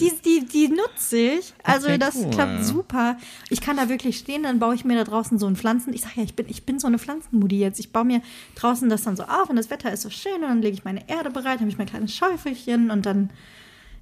[0.00, 1.52] Die, die, die nutze ich.
[1.64, 2.30] Also Okay, das cool.
[2.30, 3.16] klappt super.
[3.50, 5.92] Ich kann da wirklich stehen, dann baue ich mir da draußen so ein Pflanzen.
[5.92, 7.80] Ich sag ja, ich bin, ich bin so eine Pflanzenmudi jetzt.
[7.80, 8.22] Ich baue mir
[8.54, 10.84] draußen das dann so auf und das Wetter ist so schön und dann lege ich
[10.84, 13.30] meine Erde bereit, habe ich mein kleines Schäufelchen und dann,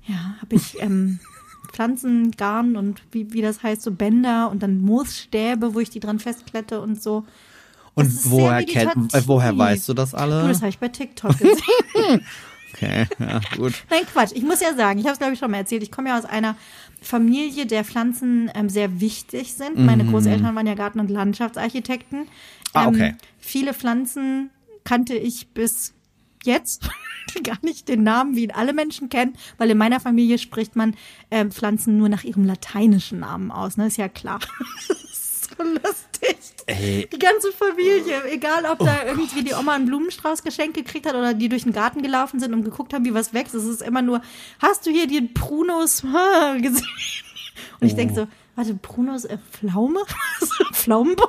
[0.06, 1.18] ja, habe ich ähm,
[1.72, 6.18] Pflanzengarn und wie, wie das heißt, so Bänder und dann Moosstäbe, wo ich die dran
[6.18, 7.24] festklette und so.
[7.94, 10.46] Und woher kennt, äh, woher weißt du das Du, alle?
[10.48, 12.24] das habe ich bei TikTok gesehen.
[12.72, 13.74] Okay, ja, gut.
[13.90, 14.30] Nein, Quatsch.
[14.32, 15.82] Ich muss ja sagen, ich habe es, glaube ich, schon mal erzählt.
[15.82, 16.56] Ich komme ja aus einer
[17.02, 19.76] Familie, der Pflanzen ähm, sehr wichtig sind.
[19.76, 22.20] Meine Großeltern waren ja Garten- und Landschaftsarchitekten.
[22.20, 22.26] Mhm.
[22.72, 23.08] Ah, okay.
[23.08, 24.50] Ähm, viele Pflanzen
[24.84, 25.94] kannte ich bis
[26.44, 26.88] jetzt
[27.44, 30.96] gar nicht den Namen, wie ihn alle Menschen kennen, weil in meiner Familie spricht man
[31.31, 33.76] ähm, Pflanzen nur nach ihrem lateinischen Namen aus.
[33.76, 33.87] Ne?
[33.87, 34.40] Ist ja klar.
[34.88, 36.38] Das ist so lustig.
[36.66, 41.14] Ey, Die ganze Familie, egal ob da irgendwie die Oma einen Blumenstrauß geschenkt gekriegt hat
[41.14, 43.55] oder die durch den Garten gelaufen sind und geguckt haben, wie was wächst.
[43.55, 44.22] Es ist immer nur,
[44.61, 46.03] hast du hier den Prunus
[46.62, 46.87] gesehen?
[47.81, 50.00] Und ich denke so, warte, Prunus, äh, Pflaume?
[50.72, 51.29] Pflaumenbaum?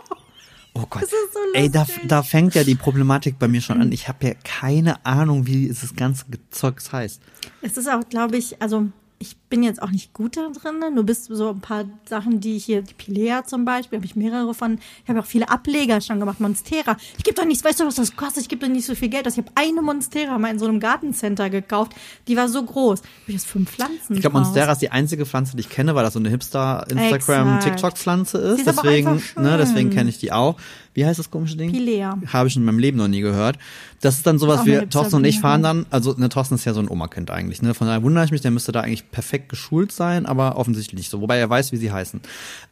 [0.73, 1.03] Oh Gott.
[1.03, 3.91] Das ist so Ey, da, da fängt ja die Problematik bei mir schon an.
[3.91, 7.21] Ich habe ja keine Ahnung, wie das ganze Zeugs heißt.
[7.61, 8.87] Es ist auch, glaube ich, also
[9.21, 10.79] ich bin jetzt auch nicht gut da drin.
[10.79, 10.89] ne?
[10.89, 14.15] Nur bist so ein paar Sachen, die ich hier, die Pilea zum Beispiel, habe ich
[14.15, 14.79] mehrere von.
[15.03, 16.97] Ich habe auch viele Ableger schon gemacht, Monstera.
[17.17, 18.43] Ich gebe doch nichts, weißt du, was das kostet?
[18.43, 19.27] Ich gebe doch nicht so viel Geld.
[19.27, 19.33] aus.
[19.33, 21.93] Ich habe eine Monstera mal in so einem Gartencenter gekauft.
[22.27, 23.01] Die war so groß.
[23.01, 24.39] Habe ich jetzt fünf Pflanzen Ich glaube.
[24.39, 26.29] Monstera ist die einzige Pflanze, die ich kenne, weil das so eine.
[26.29, 28.59] Hipster-Instagram-TikTok-Pflanze ist.
[28.59, 30.57] Ist deswegen, ne, deswegen kenne ich die auch.
[30.93, 31.71] Wie heißt das komische Ding?
[31.71, 32.17] Pilea.
[32.27, 33.57] Habe ich in meinem Leben noch nie gehört.
[34.01, 36.73] Das ist dann sowas eine Thorsten und ich fahren dann, also ne, Thorsten ist ja
[36.73, 37.73] so ein Oma-Kind eigentlich, ne?
[37.73, 41.09] Von daher wundere ich mich, der müsste da eigentlich perfekt geschult sein, aber offensichtlich nicht
[41.09, 41.21] so.
[41.21, 42.19] Wobei er weiß, wie sie heißen.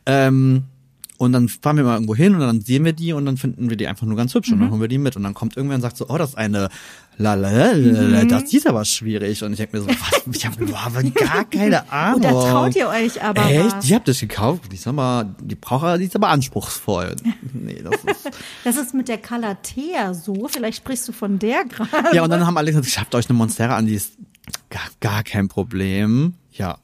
[0.05, 0.63] Ähm,
[1.21, 3.69] Und dann fahren wir mal irgendwo hin und dann sehen wir die und dann finden
[3.69, 4.53] wir die einfach nur ganz hübsch Mhm.
[4.53, 5.17] und dann holen wir die mit.
[5.17, 6.69] Und dann kommt irgendwer und sagt so, oh, das ist eine
[7.17, 7.73] Lalalala,
[8.23, 8.29] Mhm.
[8.29, 9.43] das ist aber schwierig.
[9.43, 12.15] Und ich denke mir so, was, ich habe überhaupt gar keine Ahnung.
[12.15, 13.75] Und da traut ihr euch aber Echt?
[13.75, 13.85] was.
[13.85, 14.71] Die habt ihr gekauft?
[14.71, 17.17] Die ist aber, die braucht, die ist aber anspruchsvoll.
[17.53, 18.29] Nee, das ist,
[18.63, 20.47] Das ist mit der Calathea so.
[20.47, 22.15] Vielleicht sprichst du von der gerade.
[22.15, 24.13] ja, und dann haben alle gesagt, ich habt euch eine Monstera an, die ist
[24.69, 26.33] gar, gar kein Problem.
[26.51, 26.79] Ja,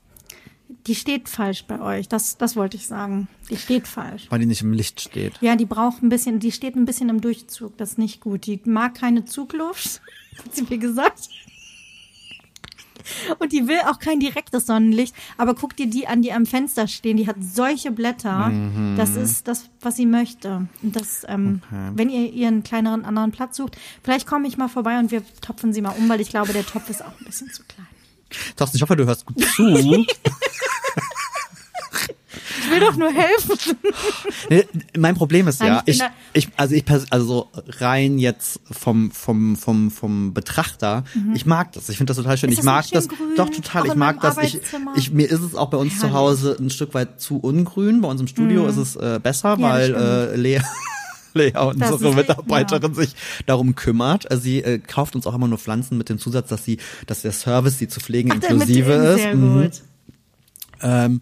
[0.88, 2.08] Die steht falsch bei euch.
[2.08, 3.28] Das, das wollte ich sagen.
[3.50, 4.28] Die steht falsch.
[4.30, 5.34] weil die nicht im Licht steht.
[5.42, 7.76] Ja, die braucht ein bisschen, die steht ein bisschen im Durchzug.
[7.78, 8.46] Das ist nicht gut.
[8.46, 10.02] Die mag keine Zugluft,
[10.38, 11.30] hat sie mir gesagt.
[13.40, 15.16] Und die will auch kein direktes Sonnenlicht.
[15.38, 17.18] Aber guck dir die an, die am Fenster stehen.
[17.18, 18.52] Die hat solche Blätter.
[18.98, 20.68] Das ist das, was sie möchte.
[20.82, 21.62] Und das, ähm,
[21.94, 25.74] wenn ihr ihren kleineren anderen Platz sucht, vielleicht komme ich mal vorbei und wir topfen
[25.74, 27.88] sie mal um, weil ich glaube, der Topf ist auch ein bisschen zu klein.
[28.56, 29.64] Thorsten, ich hoffe, du hörst gut zu.
[32.66, 33.78] Ich will doch nur helfen.
[34.98, 36.02] Mein Problem ist Nein, ja, ich
[36.34, 37.50] ich, also ich, pers- also so
[37.80, 41.90] rein jetzt vom, vom, vom, vom Betrachter, ich mag das.
[41.90, 42.50] Ich finde das total schön.
[42.50, 42.54] Mhm.
[42.54, 43.36] Ist ich das mag das, grün?
[43.38, 43.82] doch total.
[43.84, 44.38] Auch ich mag das.
[44.40, 44.60] Ich,
[44.96, 46.16] ich, mir ist es auch bei uns zu Herrlich.
[46.16, 48.02] Hause ein Stück weit zu ungrün.
[48.02, 49.62] Bei uns im Studio ist es äh, besser, Mhm.
[49.64, 50.60] Ja, weil äh, Lea,
[51.34, 54.30] Lea, unsere Mitarbeiterin, sich darum kümmert.
[54.32, 57.22] Also Sie äh, kauft uns auch immer nur Pflanzen mit dem Zusatz, dass sie, dass
[57.22, 59.22] der Service, sie zu pflegen, Ach, inklusive ist.
[59.22, 59.64] Sehr Mhm.
[59.64, 59.82] gut.
[60.82, 61.22] Ähm,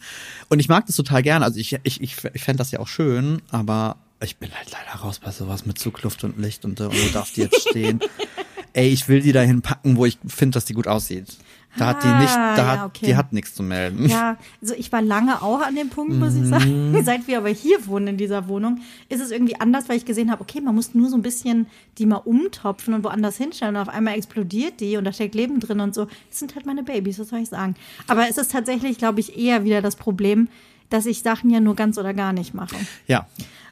[0.49, 1.45] und ich mag das total gerne.
[1.45, 5.01] Also ich, ich, ich, ich fände das ja auch schön, aber ich bin halt leider
[5.01, 7.99] raus bei sowas mit Zugluft und Licht und, und wo darf die jetzt stehen?
[8.73, 11.37] Ey, ich will die dahin packen, wo ich finde, dass die gut aussieht.
[11.77, 13.05] Da hat die Ah, nicht, da ja, hat, okay.
[13.07, 14.07] die hat nichts zu melden.
[14.07, 16.43] Ja, also ich war lange auch an dem Punkt, muss Mhm.
[16.43, 17.03] ich sagen.
[17.03, 20.29] Seit wir aber hier wohnen in dieser Wohnung, ist es irgendwie anders, weil ich gesehen
[20.31, 21.65] habe, okay, man muss nur so ein bisschen
[21.97, 25.59] die mal umtopfen und woanders hinstellen und auf einmal explodiert die und da steckt Leben
[25.59, 26.05] drin und so.
[26.29, 27.75] Das sind halt meine Babys, was soll ich sagen.
[28.07, 30.47] Aber es ist tatsächlich, glaube ich, eher wieder das Problem,
[30.91, 32.75] dass ich Sachen ja nur ganz oder gar nicht mache.
[33.07, 33.27] Ja,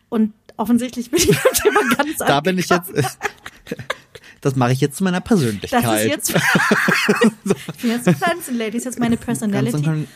[0.10, 2.92] Und offensichtlich bin ich beim Thema ganz da bin ich jetzt.
[4.42, 5.84] Das mache ich jetzt zu meiner Persönlichkeit.
[5.84, 6.30] Das ist jetzt,
[7.76, 9.76] ich bin jetzt eine Pflanzenlady, ist jetzt meine Personality.
[9.78, 10.08] Und-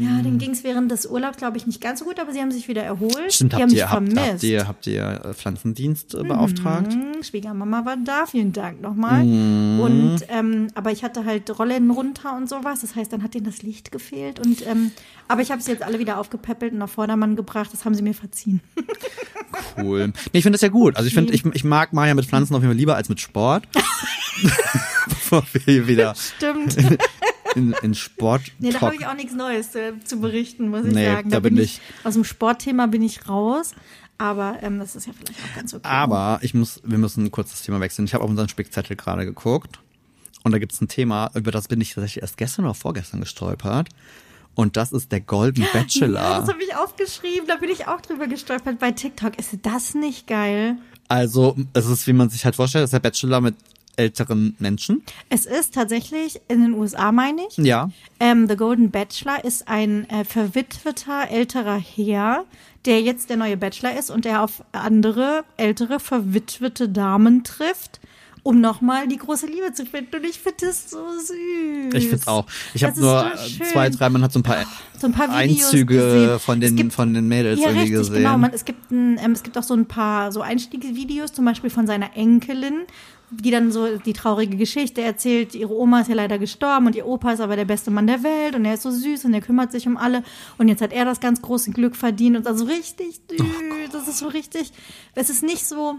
[0.00, 2.40] Ja, denen ging es während des Urlaubs, glaube ich, nicht ganz so gut, aber sie
[2.40, 3.32] haben sich wieder erholt.
[3.32, 4.18] Stimmt, habt ihr, habt, vermisst.
[4.34, 6.92] habt ihr, habt ihr äh, Pflanzendienst äh, beauftragt?
[6.92, 9.24] Hm, Schwiegermama war da, vielen Dank nochmal.
[9.24, 9.80] Mhm.
[9.80, 12.80] Und ähm, aber ich hatte halt Rollen runter und sowas.
[12.82, 14.38] Das heißt, dann hat denen das Licht gefehlt.
[14.44, 14.90] Und ähm,
[15.28, 17.70] aber ich habe sie jetzt alle wieder aufgepäppelt und auf Vordermann gebracht.
[17.72, 18.60] Das haben sie mir verziehen.
[19.76, 20.08] Cool.
[20.32, 20.96] Nee, ich finde das ja gut.
[20.96, 23.20] Also ich finde, ich, ich mag Maja mit Pflanzen auf jeden Fall lieber als mit
[23.20, 23.61] Sport.
[25.08, 26.76] Bevor wir hier wieder Stimmt.
[27.54, 30.92] in, in Sport Nee, da habe ich auch nichts Neues äh, zu berichten, muss ich
[30.94, 31.30] Nee, sagen.
[31.30, 33.72] da bin ich- aus dem Sportthema bin ich raus.
[34.18, 35.82] Aber ähm, das ist ja vielleicht auch ganz okay.
[35.88, 38.04] Aber ich muss, wir müssen kurz das Thema wechseln.
[38.04, 39.80] Ich habe auf unseren Spickzettel gerade geguckt
[40.44, 43.20] und da gibt es ein Thema, über das bin ich tatsächlich erst gestern oder vorgestern
[43.20, 43.88] gestolpert.
[44.54, 46.20] Und das ist der Golden Ja, Bachelor.
[46.40, 49.38] das habe ich aufgeschrieben, da bin ich auch drüber gestolpert bei TikTok.
[49.38, 50.76] Ist das nicht geil?
[51.08, 53.54] Also, es ist, wie man sich halt vorstellt, das ist der Bachelor mit
[53.96, 55.02] älteren Menschen.
[55.28, 57.56] Es ist tatsächlich in den USA, meine ich.
[57.58, 57.90] Ja.
[58.20, 62.44] Ähm, The Golden Bachelor ist ein äh, verwitweter älterer Herr,
[62.84, 68.00] der jetzt der neue Bachelor ist und der auf andere ältere verwitwete Damen trifft,
[68.44, 70.16] um nochmal die große Liebe zu finden.
[70.16, 71.94] Und ich finde das so süß.
[71.94, 72.46] Ich find's auch.
[72.74, 74.64] Ich habe nur so zwei, drei, man hat so ein paar,
[74.98, 76.38] so ein paar Einzüge gesehen.
[76.40, 78.14] von Es den, gibt- von den Mädels Ja, irgendwie richtig, gesehen.
[78.16, 78.38] genau.
[78.38, 81.70] Man, es, gibt ein, ähm, es gibt auch so ein paar so Einstiegsvideos, zum Beispiel
[81.70, 82.80] von seiner Enkelin,
[83.30, 85.54] die dann so die traurige Geschichte erzählt.
[85.54, 88.22] Ihre Oma ist ja leider gestorben und ihr Opa ist aber der beste Mann der
[88.24, 90.22] Welt und er ist so süß und er kümmert sich um alle.
[90.58, 93.40] Und jetzt hat er das ganz große Glück verdient und also richtig süß.
[93.92, 94.72] das ist so richtig.
[95.14, 95.94] Es ist nicht so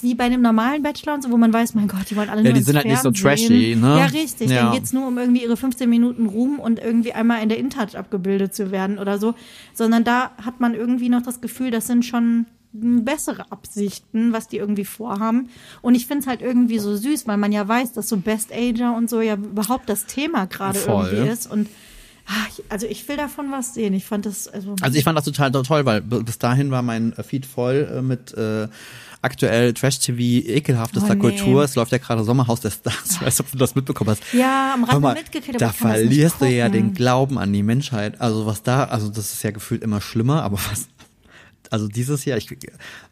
[0.00, 2.40] wie bei einem normalen Bachelor und so, wo man weiß, mein Gott, die wollen alle
[2.40, 3.98] Ja, nur die ins sind halt nicht so trashy, ne?
[3.98, 4.50] Ja, richtig.
[4.50, 4.62] Ja.
[4.62, 7.96] Denen geht's nur um irgendwie ihre 15 Minuten Ruhm und irgendwie einmal in der InTouch
[7.96, 9.34] abgebildet zu werden oder so.
[9.74, 14.58] Sondern da hat man irgendwie noch das Gefühl, das sind schon bessere Absichten, was die
[14.58, 15.48] irgendwie vorhaben.
[15.82, 18.94] Und ich find's halt irgendwie so süß, weil man ja weiß, dass so Best Ager
[18.96, 21.50] und so ja überhaupt das Thema gerade irgendwie ist.
[21.50, 21.68] Und
[22.26, 23.94] ah, also ich will davon was sehen.
[23.94, 24.76] Ich fand das, also.
[24.80, 28.34] Also ich fand das total toll, weil bis dahin war mein Feed voll äh, mit
[28.34, 28.68] äh,
[29.26, 31.20] aktuell Trash-TV ekelhaftester Oh, nee.
[31.20, 31.62] Kultur.
[31.64, 33.10] Es läuft ja gerade Sommerhaus der Stars.
[33.12, 34.22] Ich weiß nicht, ob du das mitbekommen hast.
[34.32, 38.20] Ja, am Rande mal, mitgekriegt, da verlierst du ja den Glauben an die Menschheit.
[38.20, 40.88] Also was da, also das ist ja gefühlt immer schlimmer, aber was,
[41.70, 42.48] also dieses Jahr, ich,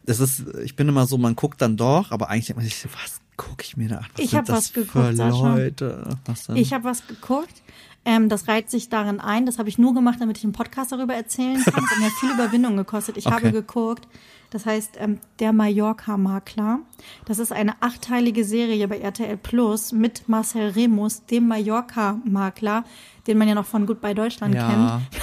[0.07, 2.79] das ist, ich bin immer so, man guckt dann doch, aber eigentlich denkt man sich,
[2.79, 4.07] so, was gucke ich mir da an?
[4.15, 5.17] Was Ich sind hab das was geguckt.
[5.17, 6.17] Leute?
[6.27, 6.57] Was denn?
[6.57, 7.63] Ich habe was geguckt.
[8.07, 9.47] Ähm, das reiht sich darin ein.
[9.47, 11.73] Das habe ich nur gemacht, damit ich einen Podcast darüber erzählen kann.
[11.75, 13.17] Das hat mir viel Überwindung gekostet.
[13.17, 13.35] Ich Okay.
[13.37, 14.07] habe geguckt.
[14.55, 16.79] Das heißt, ähm, der Mallorca-Makler.
[17.25, 22.85] Das ist eine achteilige Serie bei RTL Plus mit Marcel Remus, dem Mallorca-Makler,
[23.27, 24.69] den man ja noch von Goodbye Deutschland ja.
[24.69, 25.23] kennt.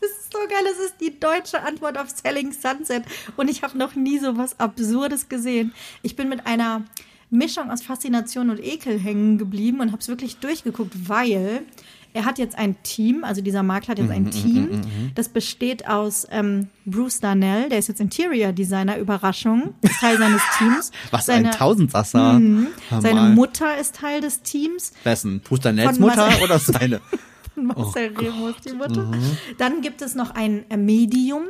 [0.00, 0.64] Das ist so geil.
[0.72, 3.04] Es ist die deutsche Antwort auf Selling Sunset.
[3.36, 5.74] Und ich habe noch nie so was Absurdes gesehen.
[6.02, 6.82] Ich bin mit einer
[7.28, 11.62] Mischung aus Faszination und Ekel hängen geblieben und habe es wirklich durchgeguckt, weil
[12.12, 14.80] er hat jetzt ein Team, also dieser Makler hat jetzt Mhm, ein Team,
[15.14, 20.42] das besteht aus ähm, Bruce Darnell, der ist jetzt Interior Designer, Überraschung, ist Teil seines
[20.58, 20.90] Teams.
[21.10, 22.40] Was Seine, ein Tausendsasser.
[22.88, 23.34] Hör seine.
[23.34, 24.92] Mutter ist Teil des Teams.
[25.04, 25.40] Wessen?
[25.72, 27.00] Nels Von Mutter oder seine?
[27.56, 29.04] Marcel Oh Remus, die Mutter.
[29.04, 29.36] Mhm.
[29.58, 31.42] Dann gibt es noch ein äh, Medium,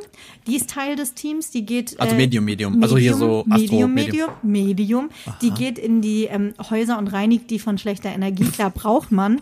[0.46, 2.00] die ist Teil des Teams, die geht.
[2.00, 2.82] Also Medium, Medium.
[2.82, 4.30] Also hier so Astro- Medium, Medium.
[4.42, 5.10] Medium, Medium.
[5.40, 8.44] Die geht in die ähm, Häuser und reinigt die von schlechter Energie.
[8.44, 9.40] Klar, braucht man.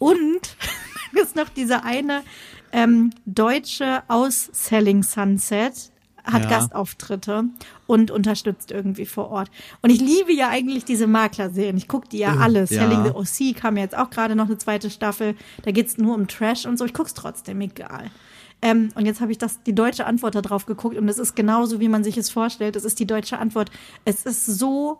[0.00, 0.56] Und
[1.22, 2.22] ist noch diese eine
[2.72, 5.92] ähm, Deutsche aus Selling Sunset,
[6.24, 6.48] hat Ja.
[6.50, 7.44] Gastauftritte
[7.86, 9.50] und unterstützt irgendwie vor Ort.
[9.82, 11.76] Und ich liebe ja eigentlich diese Maklerserien.
[11.76, 12.60] Ich gucke die ja alle.
[12.60, 12.66] ja.
[12.66, 15.34] Selling the OC kam ja jetzt auch gerade noch eine zweite Staffel.
[15.62, 16.84] Da geht's nur um Trash und so.
[16.84, 18.10] Ich guck's trotzdem, egal.
[18.62, 21.34] Ähm, und jetzt habe ich das, die deutsche Antwort da drauf geguckt und es ist
[21.34, 22.76] genauso, wie man sich es vorstellt.
[22.76, 23.70] Es ist die deutsche Antwort.
[24.04, 24.98] Es ist so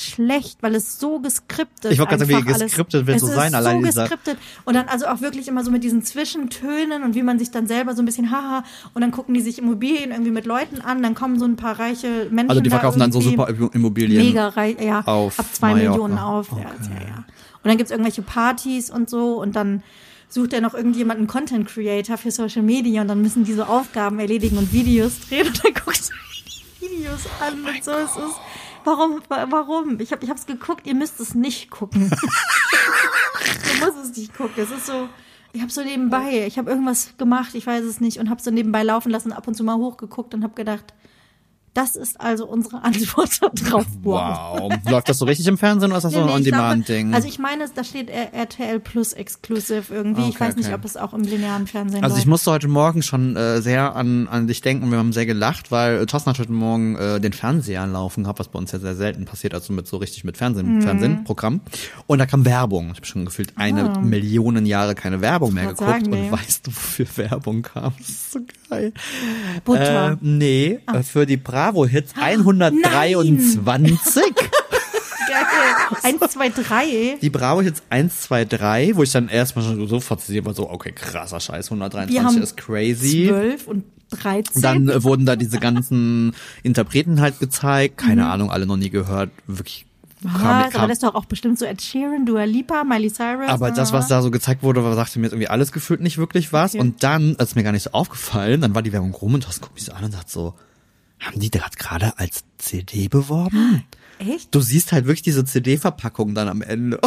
[0.00, 3.54] schlecht, weil es so geskriptet Ich wollte gerade sagen, wie alles- geskriptet wird so sein,
[3.54, 7.14] allein so dieser- geskriptet und dann also auch wirklich immer so mit diesen Zwischentönen und
[7.14, 8.62] wie man sich dann selber so ein bisschen haha
[8.94, 11.78] und dann gucken die sich Immobilien irgendwie mit Leuten an, dann kommen so ein paar
[11.80, 14.24] reiche Menschen Also die da verkaufen dann so super Immobilien.
[14.24, 15.90] mega reich, ja, auf ab zwei Mallorca.
[15.90, 16.50] Millionen auf.
[16.52, 17.16] Ja, ja, ja.
[17.16, 19.82] Und dann gibt's irgendwelche Partys und so und dann
[20.28, 24.18] sucht er noch irgendjemanden Content Creator für Social Media und dann müssen die so Aufgaben
[24.20, 27.90] erledigen und Videos drehen und dann guckst du Videos an und so.
[27.90, 28.36] Es ist,
[28.88, 30.00] warum, wa- warum?
[30.00, 32.10] Ich habe ich hab's geguckt, ihr müsst es nicht gucken.
[33.80, 34.54] du musst es nicht gucken.
[34.62, 35.08] Es ist so,
[35.52, 38.50] ich habe so nebenbei, ich habe irgendwas gemacht, ich weiß es nicht und habe so
[38.50, 40.94] nebenbei laufen lassen, ab und zu mal hochgeguckt und habe gedacht,
[41.78, 43.86] das ist also unsere Antwort darauf.
[44.02, 44.72] Wow.
[44.90, 47.14] Läuft das so richtig im Fernsehen oder ist das so ein Nee, nee, ich On-Demand-Ding?
[47.14, 50.22] Also ich meine, da steht RTL Plus Exclusive irgendwie.
[50.28, 50.74] ich Okay, weiß nicht, okay.
[50.74, 52.28] ob es auch im linearen Fernsehen Also ich läuft.
[52.28, 55.70] musste heute Morgen schon äh, sehr an, an dich denken und wir haben sehr gelacht,
[55.70, 58.78] weil äh, Thorsten hat heute Morgen äh, den Fernseher laufen gehabt, was bei uns ja
[58.80, 60.82] sehr selten passiert, also mit so richtig mit Fernsehen, Mhm.
[60.82, 61.60] Fernsehprogramm.
[62.06, 62.90] Und da kam Werbung.
[62.92, 65.72] Ich habe schon gefühlt eine Millionen Jahre keine Werbung mehr Ah.
[65.72, 65.88] geguckt.
[65.90, 66.32] sagen, und nee.
[66.32, 67.92] weißt du, wofür Werbung kam?
[67.98, 68.92] Das ist so geil.
[69.64, 70.12] Butter.
[70.12, 70.98] Äh, nee, Ah.
[70.98, 71.36] äh, für die
[71.72, 74.22] Bravo-Hits 123.
[75.28, 75.44] Geil.
[76.02, 77.18] Eins, zwei, drei.
[77.20, 80.70] Die Bravo Hits 1, 2, 3, wo ich dann erstmal schon sofort sehe, war so,
[80.70, 83.26] okay, krasser Scheiß, Wir 123 haben ist crazy.
[83.28, 84.54] Zwölf und dreizehn.
[84.56, 88.30] Und dann äh, wurden da diese ganzen Interpreten halt gezeigt, keine Mhm.
[88.30, 89.84] Ahnung, alle noch nie gehört, wirklich
[90.22, 90.40] kam,
[90.74, 93.48] Aber das ist doch auch bestimmt so Ed Sheeran, Dua Lipa, Miley Cyrus.
[93.50, 96.54] aber das, was da so gezeigt wurde, sagte mir jetzt irgendwie alles gefühlt nicht wirklich
[96.54, 96.72] was.
[96.74, 96.80] Okay.
[96.80, 99.60] Und dann, als mir gar nicht so aufgefallen, dann war die Werbung rum und Thorsten
[99.62, 100.54] guckt mich so an und sagt so,
[101.20, 103.84] haben die das gerade als CD beworben?
[104.18, 104.54] Echt?
[104.54, 107.00] Du siehst halt wirklich diese CD-Verpackung dann am Ende.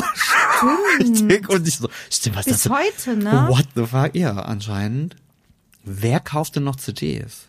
[1.00, 2.72] ich denk, und ich so, stimmt, was ist Bis das?
[2.72, 3.46] heute, ne?
[3.50, 4.16] What the fuck?
[4.16, 5.16] Ja, anscheinend.
[5.84, 7.48] Wer kauft denn noch CDs?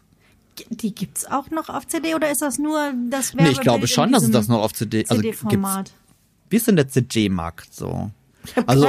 [0.69, 3.89] Die gibt's auch noch auf CD oder ist das nur das Nee, Werbebild ich glaube
[3.89, 5.45] schon, dass es das noch auf CD, also gibt's,
[6.51, 8.11] wie ist denn der CD-Markt so?
[8.67, 8.89] Also,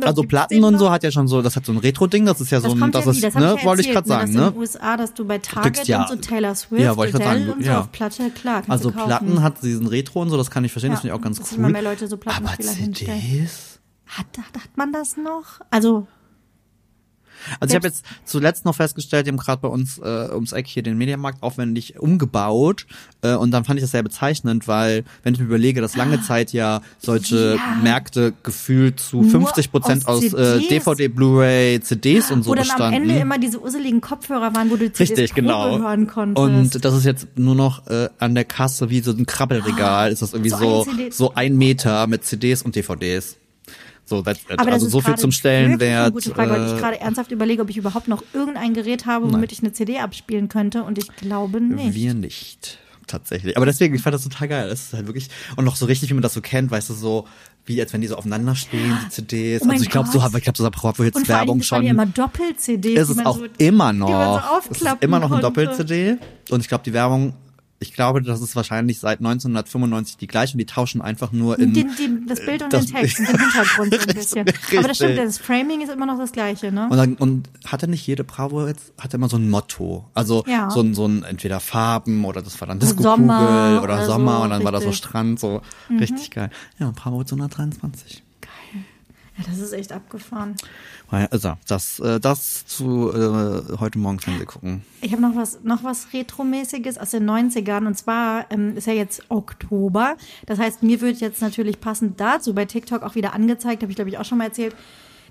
[0.00, 2.50] also Platten und so hat ja schon so, das hat so ein Retro-Ding, das ist
[2.50, 4.46] ja so Das ein, das ja ist, das ne, wollte ich gerade ne, sagen, ne?
[4.46, 7.18] in den USA, dass du bei Target kriegst ja- und so Taylor Swift, Ja, wollte
[7.18, 7.80] ich Adele sagen, ja.
[7.80, 8.96] auf Platte, klar, Also du.
[8.96, 11.24] Platten hat diesen Retro und so, das kann ich verstehen, das Ja, finde ich auch
[11.24, 11.68] ganz cool.
[11.70, 12.94] mehr Leute so Aber hinstellen.
[12.94, 13.80] CDs?
[14.06, 15.60] Hat, hat, hat man das noch?
[15.70, 16.06] Also,
[17.60, 20.66] Also ich habe jetzt zuletzt noch festgestellt, die haben gerade bei uns äh, ums Eck
[20.66, 22.86] hier den Mediamarkt aufwendig umgebaut
[23.22, 26.22] äh, und dann fand ich das sehr bezeichnend, weil wenn ich mir überlege, dass lange
[26.22, 27.78] Zeit ja solche Ja.
[27.82, 30.60] Märkte gefühlt zu Nur 50 Prozent aus aus, äh.
[30.68, 32.94] DVD, Blu-ray, CDs und so wo dann bestanden.
[32.96, 35.78] am Ende immer diese usseligen Kopfhörer waren, wo du CDs Richtig, genau.
[35.78, 36.38] Hören konntest.
[36.76, 40.22] Und das ist jetzt nur noch äh, an der Kasse wie so ein Krabbelregal, ist
[40.22, 43.36] das irgendwie So so so ein Meter mit CDs und DVDs.
[44.12, 44.18] So.
[44.18, 46.02] Aber das also ist so viel zum Stellenwert.
[46.02, 49.06] Eine gute Frage, weil ich äh, gerade ernsthaft überlege, ob ich überhaupt noch irgendein Gerät
[49.06, 50.82] habe, womit ich eine CD abspielen könnte.
[50.82, 51.94] Und ich glaube nicht.
[51.94, 52.78] Wir nicht.
[53.06, 53.56] Tatsächlich.
[53.56, 54.68] Aber deswegen, ich fand das total geil.
[54.68, 56.94] Das ist halt wirklich, und noch so richtig, wie man das so kennt, weißt du,
[56.94, 57.26] so,
[57.66, 59.62] wie als wenn die so aufeinander stehen, die CDs.
[59.62, 60.34] Oh also ich glaube, so, Gott.
[60.34, 61.86] ich glaube, so Bravo Hits Und vor allen Dingen, Werbung das waren schon.
[61.86, 63.00] ja immer Doppel-CDs.
[63.00, 64.60] ist es auch so, immer man so noch.
[64.70, 65.62] es ist immer noch ein konnte.
[65.62, 66.16] Doppel-CD.
[66.50, 67.34] Und ich glaube, die Werbung,
[67.82, 71.74] ich glaube, das ist wahrscheinlich seit 1995 die gleiche und die tauschen einfach nur in.
[71.74, 74.48] Den, den, das Bild und das- den Text und den Hintergrund so ein bisschen.
[74.48, 74.78] Richtig.
[74.78, 76.88] Aber das stimmt, das Framing ist immer noch das gleiche, ne?
[76.90, 80.06] Und, dann, und hatte nicht jede Bravo jetzt, hatte immer so ein Motto.
[80.14, 80.70] Also Ja.
[80.70, 84.36] so ein, so ein entweder Farben oder das war dann Sommer Disco-Kugel oder, oder Sommer
[84.38, 85.04] so, und dann war da so richtig.
[85.04, 85.08] Mhm.
[85.08, 85.60] Strand, so
[85.98, 86.50] richtig geil.
[86.78, 88.22] Ja, Bravo Hits 123.
[89.38, 90.54] Ja, das ist echt abgefahren.
[91.10, 94.82] Also, das, äh, das zu äh, heute Morgen Fernsehen gucken.
[95.00, 97.86] Ich habe noch was, noch was Retromäßiges aus den 90ern.
[97.86, 100.16] Und zwar ähm, ist ja jetzt Oktober.
[100.46, 103.96] Das heißt, mir wird jetzt natürlich passend dazu bei TikTok auch wieder angezeigt, habe ich
[103.96, 104.76] glaube ich auch schon mal erzählt,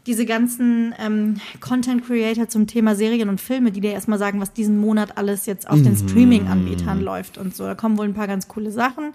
[0.07, 4.51] diese ganzen ähm, Content Creator zum Thema Serien und Filme, die dir erstmal sagen, was
[4.51, 7.65] diesen Monat alles jetzt auf den Streaming-Anbietern läuft und so.
[7.65, 9.13] Da kommen wohl ein paar ganz coole Sachen.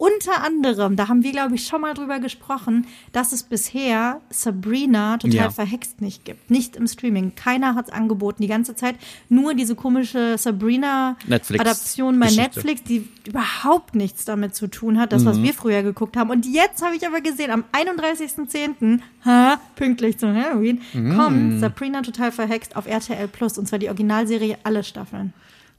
[0.00, 5.18] Unter anderem, da haben wir, glaube ich, schon mal drüber gesprochen, dass es bisher Sabrina
[5.18, 5.50] total Ja.
[5.50, 6.50] verhext nicht gibt.
[6.52, 7.34] Nicht im Streaming.
[7.34, 8.94] Keiner hat es angeboten die ganze Zeit.
[9.28, 12.30] Nur diese komische Sabrina-Adaption bei.
[12.30, 15.26] Netflix, die überhaupt nichts damit zu tun hat, das, Mhm.
[15.26, 16.30] was wir früher geguckt haben.
[16.30, 21.16] Und jetzt habe ich aber gesehen, am 31.10., ha, pünktlich zum Halloween, Mhm.
[21.16, 23.58] kommt Sabrina total verhext auf RTL Plus.
[23.58, 25.32] Und zwar die Originalserie, alle Staffeln.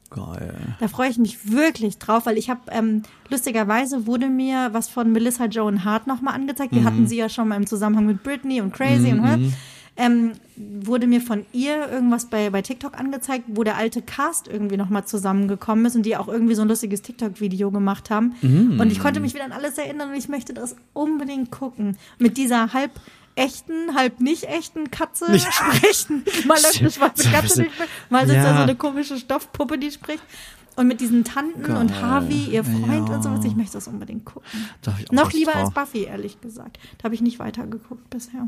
[0.10, 0.56] Geil.
[0.80, 5.12] Da freue ich mich wirklich drauf, weil ich habe ähm, lustigerweise wurde mir was von
[5.12, 6.74] Melissa Joan Hart nochmal angezeigt.
[6.74, 9.52] Wir hatten sie ja schon mal im Zusammenhang mit Britney und Crazy und hä?
[9.98, 14.78] ähm, wurde mir von ihr irgendwas bei, bei TikTok angezeigt, wo der alte Cast irgendwie
[14.78, 18.34] nochmal zusammengekommen ist und die auch irgendwie so ein lustiges TikTok-Video gemacht haben.
[18.80, 21.98] Und ich konnte mich wieder an alles erinnern und ich möchte das unbedingt gucken.
[22.18, 22.92] Mit dieser halb
[23.40, 26.24] echten, halb nicht echten Katze sprechen.
[26.48, 28.58] Mal läuft eine schwarze Katze, die spricht, mal sitzt da Ja.
[28.58, 30.24] so eine komische Stoffpuppe, die spricht.
[30.76, 32.02] Und mit diesen Tanten und Geil.
[32.02, 33.16] Harvey, ihr Freund Ja.
[33.16, 34.48] und sowas, ich möchte das unbedingt gucken.
[34.82, 35.64] Da hab ich auch Noch lieber drauf.
[35.66, 36.80] als Buffy, ehrlich gesagt.
[36.98, 38.48] Da habe ich nicht weitergeguckt bisher.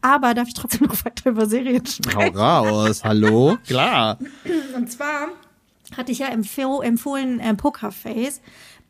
[0.00, 2.36] Aber darf ich trotzdem noch weiter über Serien Hau sprechen?
[2.36, 3.58] raus, hallo?
[3.66, 4.18] Klar.
[4.74, 5.28] Und zwar
[5.96, 8.40] hatte ich ja empfo empfohlen äh, Pokerface.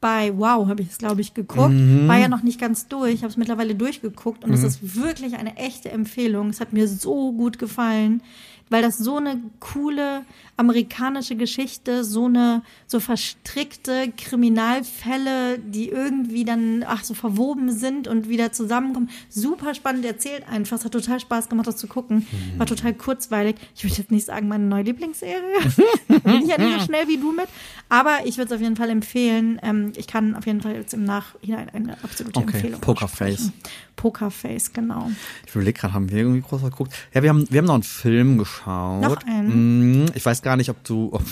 [0.03, 1.71] Bei Wow habe ich es, glaube ich, geguckt.
[1.71, 2.09] Mhm.
[2.09, 5.57] War ja noch nicht ganz durch, habe es mittlerweile durchgeguckt und es ist wirklich eine
[5.57, 6.51] echte Empfehlung.
[6.51, 8.21] Es hat mir so gut gefallen,
[8.69, 10.25] weil das so eine coole
[10.57, 18.29] amerikanische Geschichte, so eine so verstrickte Kriminalfälle, die irgendwie dann ach so verwoben sind und
[18.29, 19.11] wieder zusammenkommen.
[19.29, 20.79] Super spannend erzählt einfach.
[20.79, 22.27] Es hat total Spaß gemacht, das zu gucken.
[22.59, 23.57] War total kurzweilig.
[23.75, 25.43] Ich würde jetzt nicht sagen, meine neue Lieblingsserie.
[26.09, 27.49] Bin ich ja nicht so schnell wie du mit.
[27.89, 29.59] Aber ich würde es auf jeden Fall empfehlen.
[29.63, 33.53] Ähm, ich kann auf jeden Fall jetzt im Nachhinein eine absolute Okay, Empfehlung Pokerface.
[33.97, 35.11] Pokerface, genau.
[35.47, 36.93] Ich überlege gerade, haben wir irgendwie groß geguckt?
[37.15, 39.03] Ja, wir haben, wir haben noch einen Film geschaut.
[39.03, 40.05] Noch einen?
[40.05, 41.23] Mm, Ich weiß gar nicht, ob du, ob,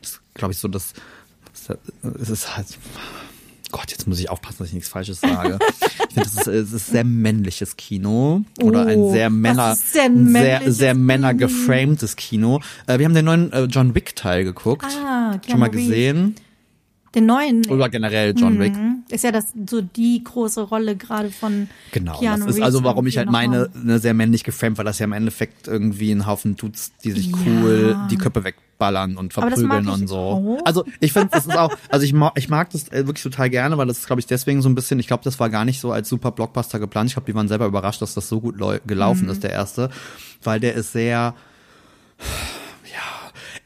[0.00, 0.92] das glaube ich so, das,
[1.66, 1.78] das,
[2.20, 2.66] es ist halt,
[3.70, 5.58] Gott, jetzt muss ich aufpassen, dass ich nichts Falsches sage.
[6.08, 10.72] ich finde, es ist, ist sehr männliches Kino oder ein Oh, sehr was Männer, sehr,
[10.72, 11.04] sehr Kino?
[11.04, 12.60] Männer-geframtes Kino.
[12.86, 14.84] Äh, wir haben den neuen äh, John Wick Teil geguckt.
[14.84, 16.34] Ah, Schon mal Keanu gesehen.
[17.14, 18.74] Den neuen Oder generell John Wick.
[18.74, 19.02] Mhm.
[19.10, 22.84] ist ja das so die große Rolle gerade von Genau, Keanu das ist Reeves also,
[22.84, 26.26] warum ich halt meine, ne, sehr männlich geframed, weil das ja im Endeffekt irgendwie ein
[26.26, 30.16] Haufen Dudes, die sich cool die Köpfe wegballern und verprügeln und so.
[30.16, 30.58] auch.
[30.64, 33.50] Also ich finde, das ist auch, also ich mag, ich mag das äh, wirklich total
[33.50, 35.66] gerne, weil das ist, glaube ich, deswegen so ein bisschen, ich glaube, das war gar
[35.66, 37.10] nicht so als super Blockbuster geplant.
[37.10, 39.30] Ich glaube, die waren selber überrascht, dass das so gut lau- gelaufen Mhm.
[39.32, 39.90] ist, der erste,
[40.42, 41.34] weil der ist sehr,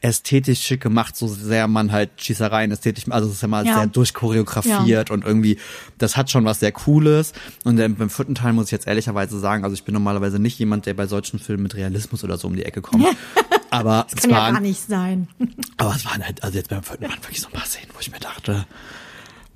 [0.01, 3.75] ästhetisch schick gemacht, so sehr man halt Schießereien ästhetisch, also es ist ja mal Ja.
[3.75, 5.57] sehr durchchoreografiert und irgendwie,
[5.97, 7.33] das hat schon was sehr Cooles.
[7.63, 10.59] Und ähm, beim vierten Teil muss ich jetzt ehrlicherweise sagen, also ich bin normalerweise nicht
[10.59, 13.05] jemand, der bei solchen Filmen mit Realismus oder so um die Ecke kommt.
[13.69, 15.27] Aber es Kann ja waren, gar nicht sein.
[15.77, 17.99] aber es waren halt, also jetzt beim vierten waren wirklich so ein paar Szenen, wo
[17.99, 18.65] ich mir dachte,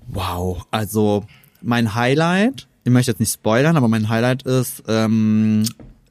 [0.08, 1.26] wow, also
[1.62, 5.64] mein Highlight, ich möchte jetzt nicht spoilern, aber mein Highlight ist ähm,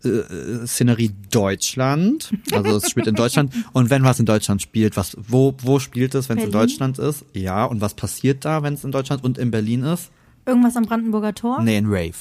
[0.05, 2.33] äh, Szenerie Deutschland.
[2.53, 3.53] Also es spielt in Deutschland.
[3.73, 6.53] Und wenn was in Deutschland spielt, was wo wo spielt es, wenn es in?
[6.53, 7.25] Deutschland ist?
[7.35, 7.65] Ja.
[7.65, 10.11] Und was passiert da, wenn es in Deutschland und in Berlin ist?
[10.47, 11.63] Irgendwas am Brandenburger Tor?
[11.63, 12.13] Nee, ein Rave.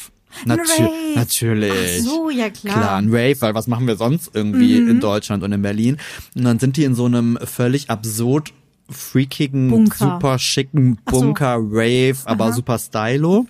[0.45, 0.91] Ein Natü Rave.
[1.15, 1.71] Natürlich.
[2.01, 2.75] Ach so, ja klar.
[2.75, 4.89] Klar, ein Rave, weil was machen wir sonst irgendwie Mhm.
[4.91, 5.97] in Deutschland und in Berlin?
[6.35, 8.53] Und dann sind die in so einem völlig absurd
[8.89, 9.97] freakigen, Bunker.
[9.97, 11.19] super schicken Ach so.
[11.21, 13.45] Bunker, Rave, aber super stylo.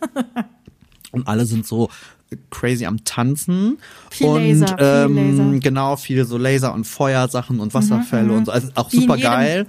[1.12, 1.90] und alle sind so
[2.52, 3.78] crazy am Tanzen.
[4.12, 5.60] Viel und Laser, viel ähm, Laser.
[5.60, 8.52] genau, viele so Laser und Feuersachen und Wasserfälle und so.
[8.52, 9.66] Also auch Mhm, super geil.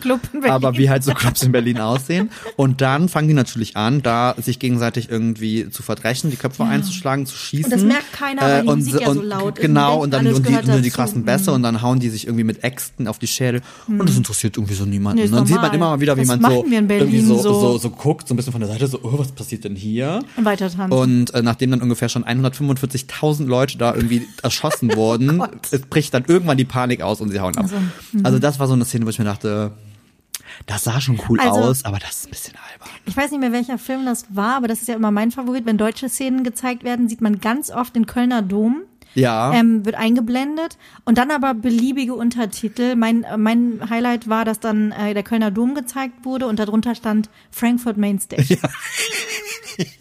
[0.48, 2.30] Aber wie halt so Clubs in Berlin aussehen.
[2.56, 7.26] Und dann fangen die natürlich an, da sich gegenseitig irgendwie zu verdrechen, die Köpfe einzuschlagen,
[7.26, 7.64] zu schießen.
[7.64, 9.62] Und das merkt keiner, weil die und, Musik ja und, so laut ist.
[9.62, 12.44] Genau, und dann und die, nur die krassen Bässe und dann hauen die sich irgendwie
[12.44, 13.62] mit Äxten auf die Schädel.
[13.88, 15.20] Und das interessiert irgendwie so niemanden.
[15.22, 17.60] Nee, Und dann sieht man immer mal wieder, wie Das man so irgendwie so, so.
[17.60, 17.78] so.
[17.78, 20.22] So, guckt, so ein bisschen von der Seite, so, oh, was passiert denn hier?
[20.36, 20.92] Und weiter tanzen.
[20.96, 22.24] Und äh, nachdem dann ungefähr schon
[22.54, 27.40] 145.000 Leute da irgendwie erschossen wurden, es bricht dann irgendwann die Panik aus und sie
[27.40, 27.64] hauen ab.
[27.64, 27.76] Also,
[28.22, 29.72] Also, das war so eine Szene, wo ich mir dachte,
[30.66, 32.88] das sah schon cool Also- aus, aber das ist ein bisschen albern.
[33.06, 35.64] Ich weiß nicht mehr, welcher Film das war, aber das ist ja immer mein Favorit.
[35.66, 38.82] Wenn deutsche Szenen gezeigt werden, sieht man ganz oft den Kölner Dom.
[39.14, 39.52] Ja.
[39.52, 42.94] Ähm, wird eingeblendet und dann aber beliebige Untertitel.
[42.94, 46.94] Mein, äh, mein Highlight war, dass dann äh, der Kölner Dom gezeigt wurde und darunter
[46.94, 48.56] stand Frankfurt Mainstage.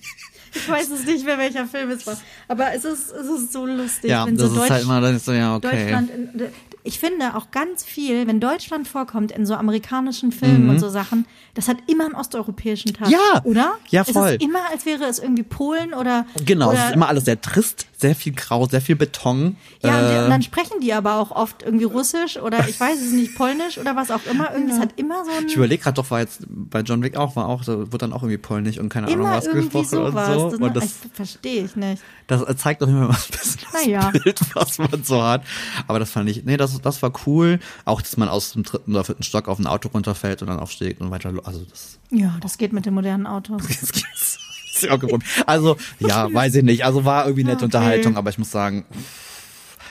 [0.53, 2.17] Ich weiß es nicht mehr, welcher Film es war.
[2.47, 5.01] Aber es ist, es ist so lustig, ja, wenn das so ist Deutsch, halt immer,
[5.01, 5.83] dann ist so, ja, okay.
[5.83, 6.09] Deutschland.
[6.11, 6.41] In,
[6.83, 11.25] ich finde auch ganz viel, wenn Deutschland vorkommt in so amerikanischen Filmen und so Sachen,
[11.53, 12.93] das hat immer einen osteuropäischen.
[12.99, 13.09] Mhm.
[13.11, 13.41] Ja.
[13.43, 13.73] Oder?
[13.89, 14.29] Ja, Es voll.
[14.31, 16.25] ist immer, als wäre es irgendwie Polen oder.
[16.45, 19.57] Genau, oder es ist immer alles sehr trist, sehr viel Grau, sehr viel Beton.
[19.83, 22.79] Ja, und, die, Äh, und dann sprechen die aber auch oft irgendwie Russisch oder ich
[22.79, 24.51] weiß es nicht, Polnisch oder was auch immer.
[24.53, 27.17] Irgendwie, es hat immer so ein, ich überlege gerade doch, war jetzt bei John Wick
[27.17, 29.65] auch, war auch, da wird dann auch irgendwie polnisch und keine Ahnung immer was irgendwie
[29.81, 30.29] gesprochen sowas.
[30.29, 30.57] und so.
[30.57, 32.01] Das, Und das, verstehe ich nicht.
[32.27, 34.09] das zeigt doch immer mal ein bisschen das Naja.
[34.11, 35.43] Bild, was man so hat.
[35.87, 37.59] Aber das fand ich, nee, das, das war cool.
[37.85, 40.59] Auch, dass man aus dem dritten oder vierten Stock auf ein Auto runterfällt und dann
[40.59, 43.61] aufsteigt und weiter, also das, Ja, das geht mit den modernen Autos.
[43.81, 44.39] das gibt's.
[44.87, 45.23] Auch gewohnt.
[45.45, 46.85] Also, ja, weiß ich nicht.
[46.85, 47.65] Also war irgendwie nette Okay.
[47.65, 48.85] Unterhaltung, aber ich muss sagen,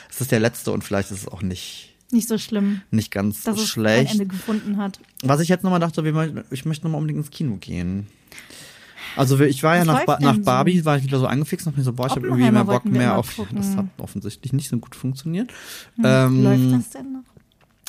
[0.09, 3.43] es ist der letzte und vielleicht ist es auch nicht, Nicht so schlimm, nicht ganz
[3.43, 4.11] dass es schlecht.
[4.15, 4.99] ein Ende gefunden hat.
[5.21, 6.01] Was ich jetzt nochmal dachte,
[6.51, 8.07] ich möchte nochmal unbedingt ins Kino gehen.
[9.15, 10.41] Also ich war ja nach, ba nach so?
[10.41, 12.85] Barbie, war ich wieder so angefixt und mir so, boah, ich habe irgendwie mehr Bock
[12.85, 13.35] mehr auf.
[13.35, 13.57] gucken.
[13.57, 15.49] Das hat offensichtlich nicht so gut funktioniert.
[15.95, 17.19] Hm, Ähm, Läuft das denn noch?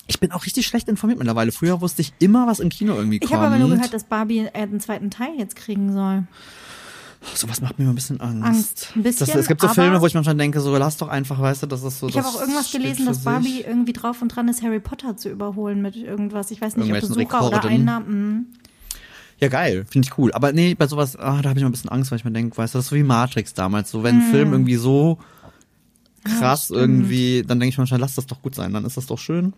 [0.07, 1.53] Ich bin auch richtig schlecht informiert mittlerweile.
[1.53, 3.35] Früher wusste ich immer, was im Kino irgendwie Ich kommt.
[3.35, 6.25] habe aber nur gehört, dass Barbie äh, einen zweiten Teil jetzt kriegen soll.
[7.35, 8.45] Sowas macht mir immer ein bisschen Angst.
[8.45, 11.09] Angst, ein bisschen, das, es gibt so Filme, wo ich manchmal denke, so lass doch
[11.09, 12.09] einfach, weißt du, das ist so.
[12.09, 13.67] Ich habe auch irgendwas gelesen, dass Barbie sich.
[13.67, 16.51] irgendwie drauf und dran ist, Harry Potter zu überholen mit irgendwas.
[16.51, 17.65] Ich weiß nicht, ob Besucher oder.
[17.65, 18.09] Einnahmen.
[18.09, 18.47] Mhm.
[19.39, 20.33] Ja, geil, finde ich cool.
[20.33, 22.31] Aber nee, bei sowas, ah, da habe ich immer ein bisschen Angst, weil ich mir
[22.33, 23.91] denke, weißt du, das ist so wie Matrix damals.
[23.91, 24.23] So, wenn Hm.
[24.23, 25.19] ein Film irgendwie so
[26.25, 29.19] krass irgendwie, dann denke ich manchmal, lass das doch gut sein, dann ist das doch
[29.19, 29.55] schön.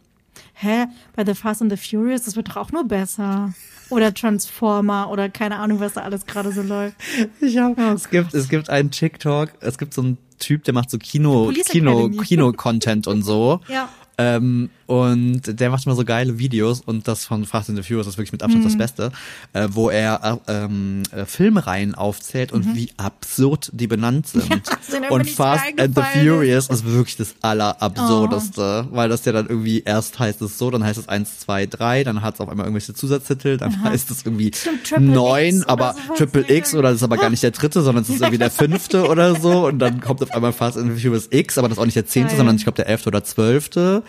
[0.55, 0.87] Hä?
[1.17, 3.53] Bei The Fast and the Furious, das wird doch auch nur besser.
[3.91, 6.97] Oder Transformer oder keine Ahnung, was da alles gerade so läuft.
[7.41, 10.91] Ich hab, es gibt, es gibt einen TikTok, es gibt so einen Typ, der macht
[10.91, 12.09] so Kino, Police Kino.
[12.09, 13.61] Kino-Content und so.
[13.69, 13.89] Ja.
[14.19, 18.07] Ähm, und der macht immer so geile Videos und das von Fast and the Furious
[18.07, 18.69] ist wirklich mit Abstand Mhm.
[18.69, 19.13] das Beste,
[19.53, 24.49] äh, wo er äh, ähm, äh, Filmreihen aufzählt und wie absurd die benannt sind.
[24.49, 24.63] Mhm.
[24.93, 26.03] irgendwie und Fast and the.
[26.21, 30.85] Furious ist wirklich das allerabsurdeste, weil das ja dann irgendwie erst heißt es so, dann
[30.85, 34.25] heißt es 1, 2, 3, dann hat es auf einmal irgendwelche Zusatztitel, dann heißt es
[34.25, 35.95] irgendwie Stimmt, Triple 9, X oder aber.
[36.17, 38.51] Triple X oder das ist aber gar nicht der dritte, sondern es ist irgendwie der
[38.63, 41.79] fünfte oder so und dann kommt auf einmal Fast and the Furious X, aber das
[41.79, 44.03] ist auch nicht der zehnte, sondern ich glaube der elfte oder zwölfte.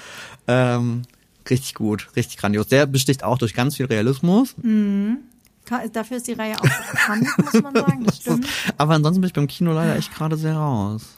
[0.47, 1.03] Ähm,
[1.49, 2.67] richtig gut, richtig grandios.
[2.67, 4.55] Der besticht auch durch ganz viel Realismus.
[5.65, 8.03] Ka- Dafür ist die Reihe auch bekannt, muss man sagen.
[8.03, 8.47] Das stimmt.
[8.77, 11.17] Aber ansonsten bin ich beim Kino leider echt gerade sehr raus.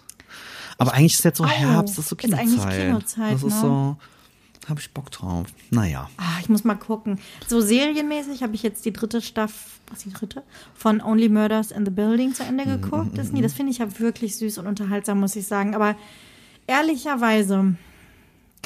[0.77, 2.39] Aber eigentlich ist jetzt so Oh, Herbst, das ist so ist Kinozeit.
[2.41, 3.61] eigentlich Kinozeit, das ist ne?
[3.61, 3.97] so,
[4.67, 5.47] habe ich Bock drauf.
[5.71, 6.09] Naja.
[6.17, 7.19] Ah, ich muss mal gucken.
[7.47, 9.55] So serienmäßig habe ich jetzt die dritte Staffel,
[9.89, 10.43] was die dritte?
[10.73, 13.17] Von Only Murders in the Building zu Ende Mhm, geguckt.
[13.17, 15.75] Disney, das finde ich ja wirklich süß und unterhaltsam, muss ich sagen.
[15.75, 15.95] Aber
[16.67, 17.75] ehrlicherweise,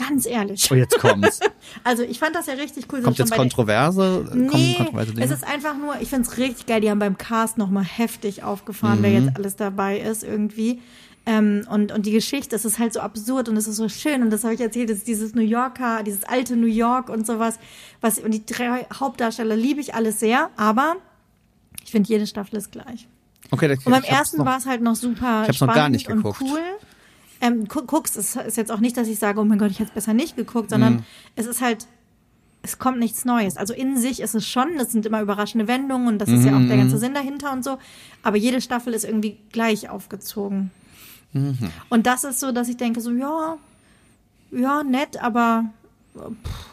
[0.07, 0.67] ganz ehrlich.
[0.71, 1.39] Oh, jetzt kommt's.
[1.83, 3.01] Also ich fand das ja richtig cool.
[3.03, 4.27] Kommt jetzt Kontroverse?
[4.33, 5.25] Nee, kontroverse Dinge?
[5.25, 8.41] es ist einfach nur, ich finde es richtig geil, die haben beim Cast nochmal heftig
[8.43, 9.03] aufgefahren, Mhm.
[9.03, 10.81] wer jetzt alles dabei ist irgendwie.
[11.27, 14.23] Ähm, und, und die Geschichte, es ist halt so absurd und es ist so schön
[14.23, 17.27] und das habe ich erzählt, es ist dieses New Yorker, dieses alte New York und
[17.27, 17.59] sowas.
[18.01, 20.95] Was, und die drei Hauptdarsteller liebe ich alles sehr, aber
[21.83, 23.07] ich finde, jede Staffel ist gleich.
[23.51, 25.89] okay, das, Und beim ersten war es halt noch super Ich hab's noch spannend gar
[25.89, 26.41] nicht und geguckt.
[26.41, 26.59] cool.
[27.41, 29.79] Ähm, gu guckst, es ist jetzt auch nicht, dass ich sage, oh mein Gott, ich
[29.79, 31.03] hätte es besser nicht geguckt, sondern Mhm.
[31.35, 31.87] es ist halt,
[32.63, 33.55] es kommt nichts Neues.
[33.55, 36.51] Also in sich ist es schon, das sind immer überraschende Wendungen und das ist ja
[36.51, 36.81] auch der Mhm.
[36.81, 37.77] ganze Sinn dahinter und so.
[38.23, 40.71] Aber jede Staffel ist irgendwie gleich aufgezogen.
[41.31, 41.57] Mhm.
[41.87, 43.57] Und das ist so, dass ich denke, so, ja,
[44.51, 45.65] ja, nett, aber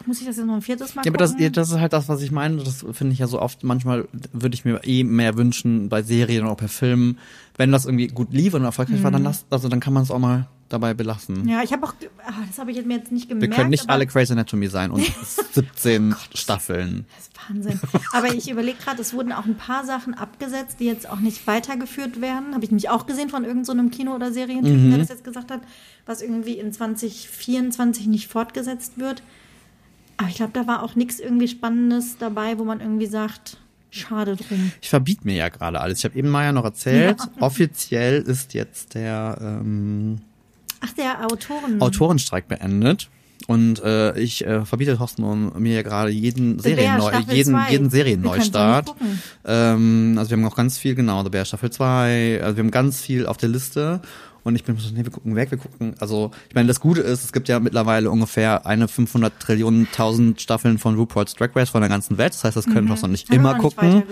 [0.05, 1.53] muss ich das jetzt noch ein viertes Mal Ja, aber das, gucken?
[1.53, 2.57] das ist halt das, was ich meine.
[2.57, 3.63] Das finde ich ja so oft.
[3.63, 7.17] Manchmal würde ich mir eh mehr wünschen bei Serien oder auch bei Filmen.
[7.55, 10.11] Wenn das irgendwie gut lief und erfolgreich war, dann lass, also dann kann man es
[10.11, 11.47] auch mal dabei belassen.
[11.47, 11.93] Ja, ich habe auch,
[12.25, 13.55] ah, das habe ich mir jetzt nicht Wir gemerkt.
[13.55, 15.03] können nicht alle Grey's Anatomy sein und
[15.53, 17.05] 17 Staffeln.
[17.15, 17.79] Das ist Wahnsinn.
[18.13, 21.45] Aber ich überlege gerade, es wurden auch ein paar Sachen abgesetzt, die jetzt auch nicht
[21.47, 22.53] weitergeführt werden.
[22.53, 24.89] Habe ich nämlich auch gesehen von irgendeinem so einem Kino- oder Serientypen, Mhm.
[24.91, 25.61] der das jetzt gesagt hat,
[26.05, 29.23] was irgendwie in 2024 nicht fortgesetzt wird.
[30.17, 33.57] Aber ich glaube, da war auch nichts irgendwie Spannendes dabei, wo man irgendwie sagt,
[33.91, 34.71] schade drum.
[34.81, 35.99] Ich verbiete mir ja gerade alles.
[35.99, 37.17] Ich habe eben Maya noch erzählt.
[37.39, 40.17] Offiziell ist jetzt der ähm,
[40.81, 41.81] Ach, der Autoren.
[41.81, 43.09] Autorenstreik beendet.
[43.45, 47.71] Und äh, ich äh, verbiete Thorsten und mir ja gerade jeden Serienneu jeden, zwei.
[47.71, 48.93] jeden Serienneustart.
[49.45, 52.71] Ähm, also wir haben noch ganz viel, genau, The Bear Staffel 2, also wir haben
[52.71, 54.01] ganz viel auf der Liste.
[54.43, 57.01] Und ich bin so, nee, wir gucken weg, wir gucken, also ich meine, das Gute
[57.01, 61.69] ist, es gibt ja mittlerweile ungefähr eine 500 Trillionen tausend Staffeln von RuPaul's Drag Race
[61.69, 62.33] von der ganzen Welt.
[62.33, 64.03] Das heißt, das können wir noch nicht wir immer nicht gucken.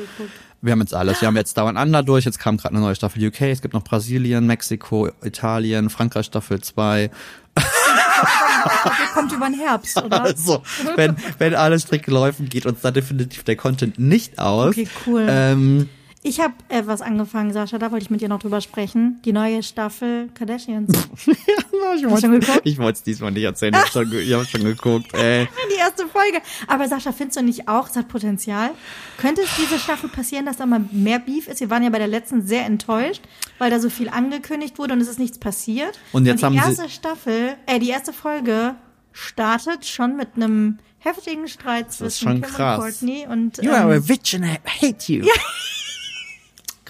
[0.66, 1.22] Wir haben jetzt alles.
[1.22, 2.26] Wir haben jetzt Down Under durch.
[2.26, 3.42] Jetzt kam gerade eine neue Staffel UK.
[3.42, 7.12] Es gibt noch Brasilien, Mexiko, Italien, Frankreich Staffel 2.
[7.56, 10.24] Der kommt über den Herbst, oder?
[10.24, 10.64] Also,
[10.96, 14.70] wenn, wenn alles strikt läuft, geht uns da definitiv der Content nicht aus.
[14.70, 15.28] Okay, cool.
[15.30, 15.90] Ähm,
[16.28, 19.22] Ich habe etwas angefangen, Sascha, da wollte ich mit dir noch drüber sprechen.
[19.26, 20.92] Die neue Staffel Kardashians.
[21.22, 22.62] geguckt?
[22.64, 23.76] ich wollte es diesmal nicht erzählen.
[23.76, 25.14] Ich habe schon, ich hab schon geguckt.
[25.14, 25.48] Ey.
[25.72, 26.42] Die erste Folge.
[26.66, 28.72] Aber Sascha, findest du nicht auch, es hat Potenzial?
[29.20, 31.60] Könnte es diese Staffel passieren, dass da mal mehr Beef ist?
[31.60, 33.22] Wir waren ja bei der letzten sehr enttäuscht,
[33.60, 36.00] weil da so viel angekündigt wurde und es ist nichts passiert.
[36.12, 38.74] Und jetzt die haben sie- erste Staffel, äh, die erste Folge
[39.12, 42.80] startet schon mit einem heftigen Streit zwischen Kim krass.
[42.80, 45.28] und Courtney und You are a ähm, witch and I hate you.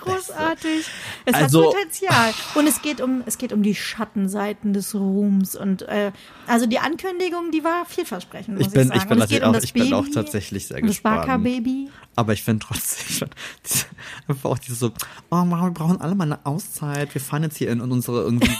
[0.06, 0.86] großartig.
[1.26, 2.34] Es Also- hat Potenzial.
[2.56, 6.12] Und es geht um, es geht um die Schattenseiten des Ruhms und äh,
[6.48, 8.58] also die Ankündigung, die war vielversprechend.
[8.58, 9.22] Muss Ich bin, ich, sagen.
[9.22, 11.18] ich bin, auch, um das ich bin auch Baby, tatsächlich sehr um das gespannt.
[11.26, 11.90] Barker-Baby.
[12.18, 13.32] Aber ich finde trotzdem, find,
[13.66, 13.86] diese,
[14.28, 14.92] einfach auch diese so,
[15.32, 17.14] oh Mann, wir brauchen alle mal eine Auszeit.
[17.14, 18.52] Wir fahren jetzt hier in, in unsere irgendwie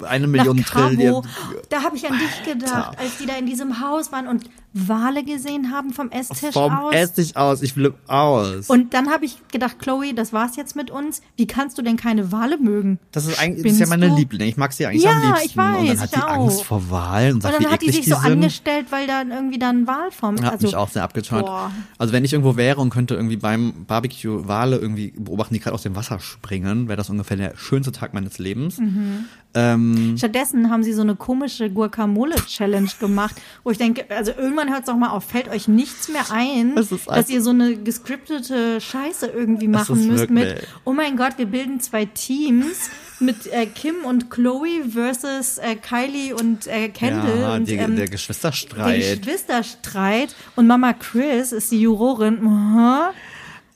[0.00, 0.64] äh, eine Million.
[0.64, 1.26] Trillion.
[1.68, 5.24] Da habe ich an dich gedacht, als die da in diesem Haus waren und Wale
[5.24, 6.94] gesehen haben vom Esstisch Vom aus.
[6.94, 8.68] Esstisch aus, ich flipp aus.
[8.68, 11.22] und dann habe ich gedacht, Chloe, das war's jetzt mit uns.
[11.36, 12.98] Wie kannst du denn keine Wale mögen?
[13.12, 14.16] das ist eigentlich, das ist ja meine du?
[14.16, 14.48] Liebling.
[14.48, 15.46] Ich mag sie eigentlich Ja, am liebsten.
[15.46, 17.82] ich weiß, und dann hat die Angst vor Wahlen und Und sagt, wie dann hat
[17.82, 18.32] die sich so die sind.
[18.32, 20.36] angestellt, weil da irgendwie dann Wal vom.
[20.42, 21.46] Hat Also, mich auch sehr abgeturnt.
[21.46, 21.70] boah.
[21.98, 25.74] Also wenn ich irgendwo wäre und könnte irgendwie beim Barbecue Wale irgendwie beobachten, die gerade
[25.74, 28.78] aus dem Wasser springen, wäre das ungefähr der schönste Tag meines Lebens.
[28.78, 29.24] Mhm.
[29.56, 33.34] Ähm, Stattdessen haben sie so eine komische Guacamole-Challenge gemacht,
[33.64, 36.74] wo ich denke, also irgendwann hört es doch mal auf, fällt euch nichts mehr ein,
[36.76, 41.46] dass ihr so eine gescriptete Scheiße irgendwie machen müsst wirklich- mit, oh mein Gott, wir
[41.46, 47.54] bilden zwei Teams mit äh, Kim und Chloe versus äh, Kylie und äh, Kendall ja,
[47.54, 49.22] und die, ähm, der der Geschwisterstreit.
[49.22, 52.46] Geschwisterstreit und Mama Chris ist die Jurorin.
[52.46, 53.12] Aha.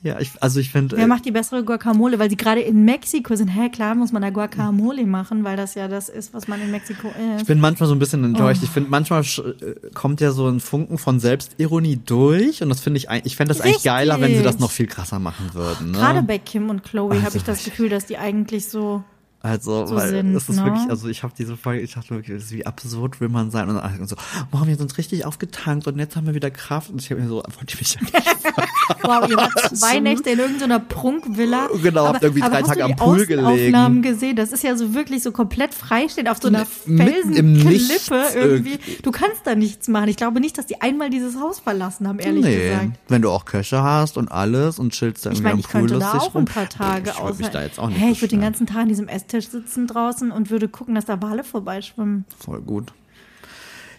[0.03, 2.17] Ja, ich, also ich finde, Wer macht die bessere Guacamole?
[2.17, 3.49] Weil sie gerade in Mexiko sind.
[3.49, 6.71] Hä, klar muss man da Guacamole machen, weil das ja das ist, was man in
[6.71, 7.45] Mexiko ich isst.
[7.47, 8.61] bin manchmal so ein bisschen enttäuscht.
[8.63, 8.65] Oh.
[8.65, 12.97] Ich finde, manchmal äh, kommt ja so ein Funken von Selbstironie durch und das finde
[12.97, 13.91] ich, ich fände das eigentlich Richtig.
[13.91, 15.91] geiler, wenn sie das noch viel krasser machen würden.
[15.91, 15.97] Ne?
[15.99, 19.03] Gerade bei Kim und Chloe Also habe ich das ich- Gefühl, dass die eigentlich so.
[19.43, 20.65] Also, so weil sind, es ist ne?
[20.65, 23.69] wirklich, also ich habe diese Folge, ich dachte wirklich, das wie absurd will man sein
[23.69, 24.15] und dann so,
[24.51, 27.27] haben wir uns richtig aufgetankt und jetzt haben wir wieder Kraft und ich habe mir
[27.27, 28.13] so, wollt ihr mich ja nicht
[29.03, 31.69] Wow, ihr wart zwei Nächte in irgendeiner Prunkvilla.
[31.81, 33.47] Genau, habt irgendwie drei Tage am Pool gelegen.
[33.47, 34.35] Aufnahmen gesehen.
[34.35, 38.79] Das ist ja so wirklich so komplett freistehend auf so einer Felsenklippe irgendwie.
[39.01, 40.09] Du kannst da nichts machen.
[40.09, 42.99] Ich glaube nicht, dass die einmal dieses Haus verlassen haben, ehrlich nee, gesagt.
[43.07, 45.81] wenn du auch Köche hast und alles und chillst da Ich meine, am ich Pool
[45.81, 46.45] könnte da lustig auch ein rum.
[46.45, 48.77] paar Tage Ich mich außer- da jetzt auch nicht Hey, ich würde den ganzen Tag
[48.83, 52.25] an diesem Esstisch sitzen draußen und würde gucken, dass da Wale vorbeischwimmen.
[52.37, 52.91] Voll gut.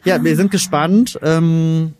[0.04, 1.18] Ja, wir sind gespannt.
[1.22, 1.94] Ähm,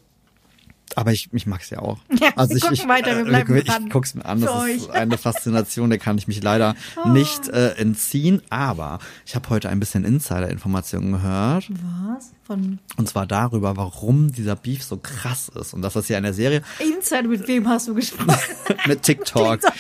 [0.95, 1.99] aber ich, ich mag's ja auch.
[2.21, 3.85] Ja, also wir ich, gucken ich, weiter, wir äh, bleiben ich, dran.
[3.87, 4.41] ich guck's mir an.
[4.41, 4.95] Für Das ist euch.
[4.95, 6.75] eine Faszination, der kann ich mich leider
[7.07, 8.43] nicht äh, entziehen.
[8.51, 11.71] Aber ich habe heute ein bisschen Insider-Informationen gehört.
[11.71, 12.33] Was?
[12.43, 15.73] Von Und zwar darüber, warum dieser Beef so krass ist.
[15.73, 18.37] Und dass das ja in der Serie Inside, mit wem hast du gesprochen?
[18.87, 19.61] mit TikTok.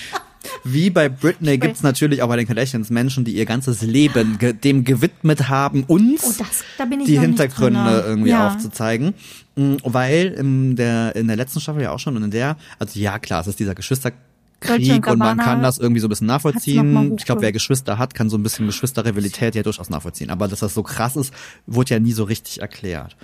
[0.65, 4.53] Wie bei Britney gibt's natürlich auch bei den Kardashians Menschen, die ihr ganzes Leben ge
[4.53, 6.65] dem gewidmet haben, uns Oh, das-
[7.07, 8.05] die Hintergründe drin.
[8.07, 8.49] irgendwie Ja.
[8.49, 9.15] aufzuzeigen.
[9.57, 12.99] Mm, Weil in der, in der letzten Staffel ja auch schon und in der, also
[12.99, 14.19] ja klar, es ist dieser Geschwisterkrieg
[14.65, 17.15] Dolce und und man kann das irgendwie so ein bisschen nachvollziehen.
[17.19, 20.31] Ich glaube, wer Geschwister hat, kann so ein bisschen Geschwisterrivalität ja durchaus nachvollziehen.
[20.31, 21.35] Aber dass das so krass ist,
[21.67, 23.17] wurde ja nie so richtig erklärt.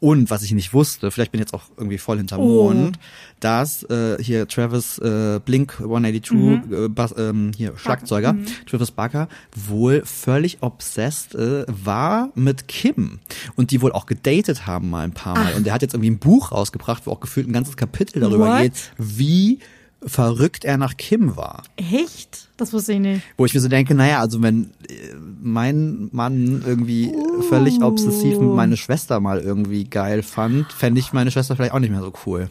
[0.00, 2.72] Und was ich nicht wusste, vielleicht bin ich jetzt auch irgendwie voll hinterm Oh.
[2.72, 2.98] Mond,
[3.40, 6.84] dass äh, hier Travis äh, Blink 182, Mhm.
[6.84, 8.36] äh, Bass, ähm, hier Schlagzeuger,
[8.66, 13.18] Travis Barker, wohl völlig obsessed äh, war mit Kim.
[13.56, 15.54] Und die wohl auch gedatet haben mal ein paar Mal.
[15.54, 18.46] Und der hat jetzt irgendwie ein Buch rausgebracht, wo auch gefühlt ein ganzes Kapitel darüber
[18.50, 18.60] What?
[18.62, 19.58] geht, wie
[20.04, 21.62] verrückt er nach Kim war.
[21.76, 22.48] Echt?
[22.56, 23.22] Das wusste ich nicht.
[23.36, 27.12] Wo ich mir so denke, naja, also wenn äh, mein Mann irgendwie
[27.48, 31.80] völlig obsessiv mit meine Schwester mal irgendwie geil fand, fände ich meine Schwester vielleicht auch
[31.80, 32.48] nicht mehr so cool.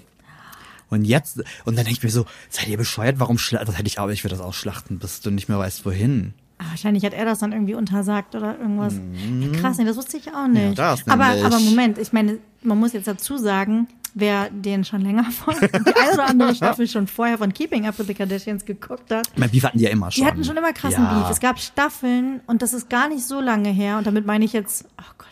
[0.89, 3.65] Und jetzt, und dann denke ich mir so, seid ihr bescheuert, warum schlachten?
[3.67, 6.33] Das hätte ich aber, ich würde das ausschlachten, bis du nicht mehr weißt, wohin.
[6.59, 8.93] Ah, Wahrscheinlich hat er das dann irgendwie untersagt oder irgendwas.
[8.93, 10.69] Ja, krass, nee, das wusste ich auch nicht.
[10.69, 10.73] Mhm.
[10.75, 15.23] Ja, aber, aber Moment, ich meine, man muss jetzt dazu sagen, wer den schon länger
[15.31, 19.11] folgt, die eine oder andere Staffel schon vorher von Keeping Up with the Kardashians geguckt
[19.11, 20.23] hat, Mein Beef hatten die ja immer schon.
[20.23, 21.19] die hatten schon immer krassen ja.
[21.19, 21.29] Beef.
[21.29, 24.53] Es gab Staffeln und das ist gar nicht so lange her und damit meine ich
[24.53, 25.27] jetzt, oh Gott,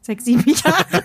[0.00, 1.02] sechs, sieben Jahre.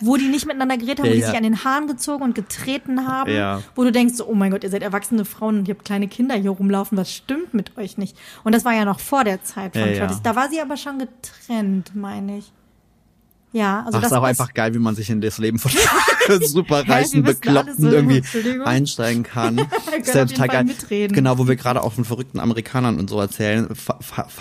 [0.00, 1.26] wo die nicht miteinander geredet haben, Ja, wo die ja.
[1.28, 3.62] sich an den Haaren gezogen und getreten haben, Ja.
[3.74, 6.08] wo du denkst, so, oh mein Gott, ihr seid erwachsene Frauen und ihr habt kleine
[6.08, 8.16] Kinder hier rumlaufen, was stimmt mit euch nicht?
[8.44, 9.98] Und das war ja noch vor der Zeit von Ja.
[9.98, 10.22] Travis.
[10.22, 12.52] Da war sie aber schon getrennt, meine ich.
[13.52, 15.70] Ja, also Ach, das ist auch einfach geil, wie man sich in das Leben von
[16.42, 18.22] super wir reichen wissen Bekloppten irgendwie
[18.64, 19.58] einsteigen kann.
[19.98, 21.14] Ist ja total Fall mitreden.
[21.14, 23.68] Genau, wo wir gerade auch von verrückten Amerikanern und so erzählen,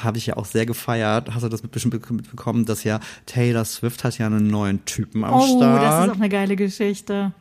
[0.03, 1.33] habe ich ja auch sehr gefeiert.
[1.33, 5.23] Hast du das mit- bestimmt mitbekommen, dass ja Taylor Swift hat ja einen neuen Typen
[5.23, 5.83] am Oh, Start.
[5.83, 7.31] das ist auch eine geile Geschichte.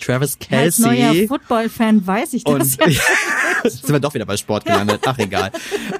[0.00, 1.28] Travis Als neuer Kelsey.
[1.28, 3.00] Football-Fan weiß ich das Und ja.
[3.64, 5.00] Jetzt sind wir doch wieder bei Sport gelandet.
[5.06, 5.50] Ach, egal.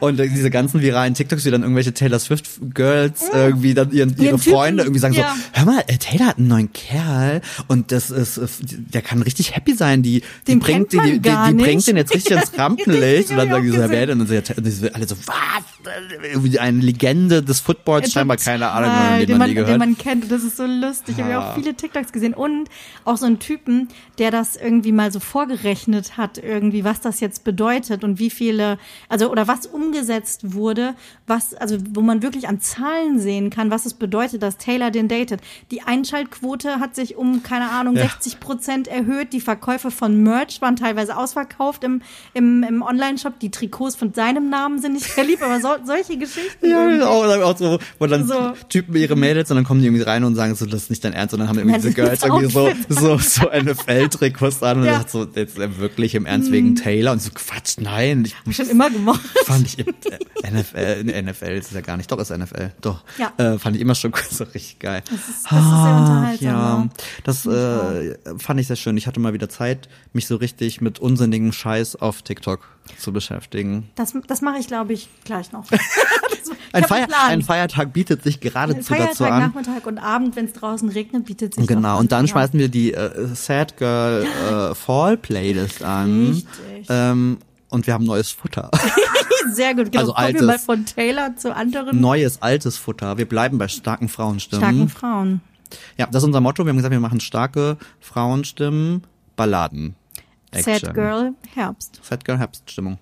[0.00, 4.14] Und äh, diese ganzen viralen TikToks, wie dann irgendwelche Taylor Swift Girls irgendwie dann ihren,
[4.18, 5.32] ihre Freunde irgendwie sagen ja.
[5.34, 9.22] so, hör mal, äh, Taylor hat einen neuen Kerl und das ist, äh, der kann
[9.22, 10.02] richtig happy sein.
[10.02, 12.52] Die, die Den bringt, die, man die, die, gar die bringt den jetzt richtig ins
[12.56, 13.30] Ja, Rampenlicht.
[13.30, 14.20] Und dann sagen die so, wer denn?
[14.20, 15.36] Und ja, die alle so, was?
[16.32, 19.78] Irgendwie eine Legende des Footballs, scheinbar keine Ahnung, den den, man man, nie den gehört.
[19.78, 20.30] man kennt.
[20.30, 21.14] Das ist so lustig.
[21.16, 21.50] Ich habe ja Ah.
[21.50, 22.68] auch viele TikToks gesehen und
[23.04, 23.73] auch so einen Typen,
[24.18, 28.78] der das irgendwie mal so vorgerechnet hat, irgendwie, was das jetzt bedeutet und wie viele,
[29.08, 30.94] also oder was umgesetzt wurde,
[31.26, 35.08] was, also wo man wirklich an Zahlen sehen kann, was es bedeutet, dass Taylor den
[35.08, 35.40] datet.
[35.70, 38.02] Die Einschaltquote hat sich um, keine Ahnung, Ja.
[38.08, 39.32] 60 Prozent erhöht.
[39.32, 42.02] Die Verkäufe von Merch waren teilweise ausverkauft im,
[42.34, 43.38] im, im Online-Shop.
[43.40, 46.68] Die Trikots von seinem Namen sind nicht verliebt, aber so, solche Geschichten.
[46.68, 47.04] Ja, irgendwie.
[47.04, 48.52] auch, auch so, wo dann So.
[48.68, 51.04] Typen ihre Mädels und dann kommen die irgendwie rein und sagen so, das ist nicht
[51.04, 52.86] dein Ernst und dann haben irgendwie diese Girls irgendwie so, Outfit.
[52.88, 53.18] so,
[53.64, 54.94] so NFL-Trikots an und Ja.
[54.98, 58.68] sagt so, jetzt äh, wirklich im Ernst wegen Taylor und so, Quatsch, nein, ich Schon
[58.68, 59.20] immer gemocht.
[59.44, 63.32] fand ich, äh, NFL, NFL ist es ja gar nicht, doch ist NFL, doch, Ja.
[63.36, 65.02] äh, fand ich immer schon so richtig geil.
[65.10, 66.46] Das ist, das ist sehr unterhaltsam.
[66.48, 66.88] Ja, ja.
[67.24, 68.96] das äh, fand ich sehr schön.
[68.96, 72.60] Ich hatte mal wieder Zeit, mich so richtig mit unsinnigem Scheiß auf TikTok
[72.98, 73.90] zu beschäftigen.
[73.94, 75.64] Das, das mache ich, glaube ich, gleich noch.
[76.74, 79.40] Ein, Feier, ein Feiertag bietet sich geradezu Feiertag, dazu an.
[79.40, 82.28] Nachmittag und Abend, wenn es draußen regnet, bietet sich Genau, und dann an.
[82.28, 84.26] schmeißen wir die äh, Sad Girl
[84.72, 86.28] äh, Fall Playlist an.
[86.30, 86.86] Richtig.
[86.88, 87.38] Ähm,
[87.70, 88.70] und wir haben neues Futter.
[89.52, 90.00] Sehr gut, genau.
[90.00, 93.18] Also Kommen wir mal von Taylor zu anderen neues, altes Futter.
[93.18, 94.62] Wir bleiben bei starken Frauenstimmen.
[94.62, 95.40] starken Frauen.
[95.96, 96.64] Ja, das ist unser Motto.
[96.64, 99.02] Wir haben gesagt, wir machen starke Frauenstimmen,
[99.36, 99.94] Balladen.
[100.54, 100.74] Action.
[100.80, 102.00] Sad Girl, Herbst.
[102.02, 102.98] Sad Girl Herbststimmung.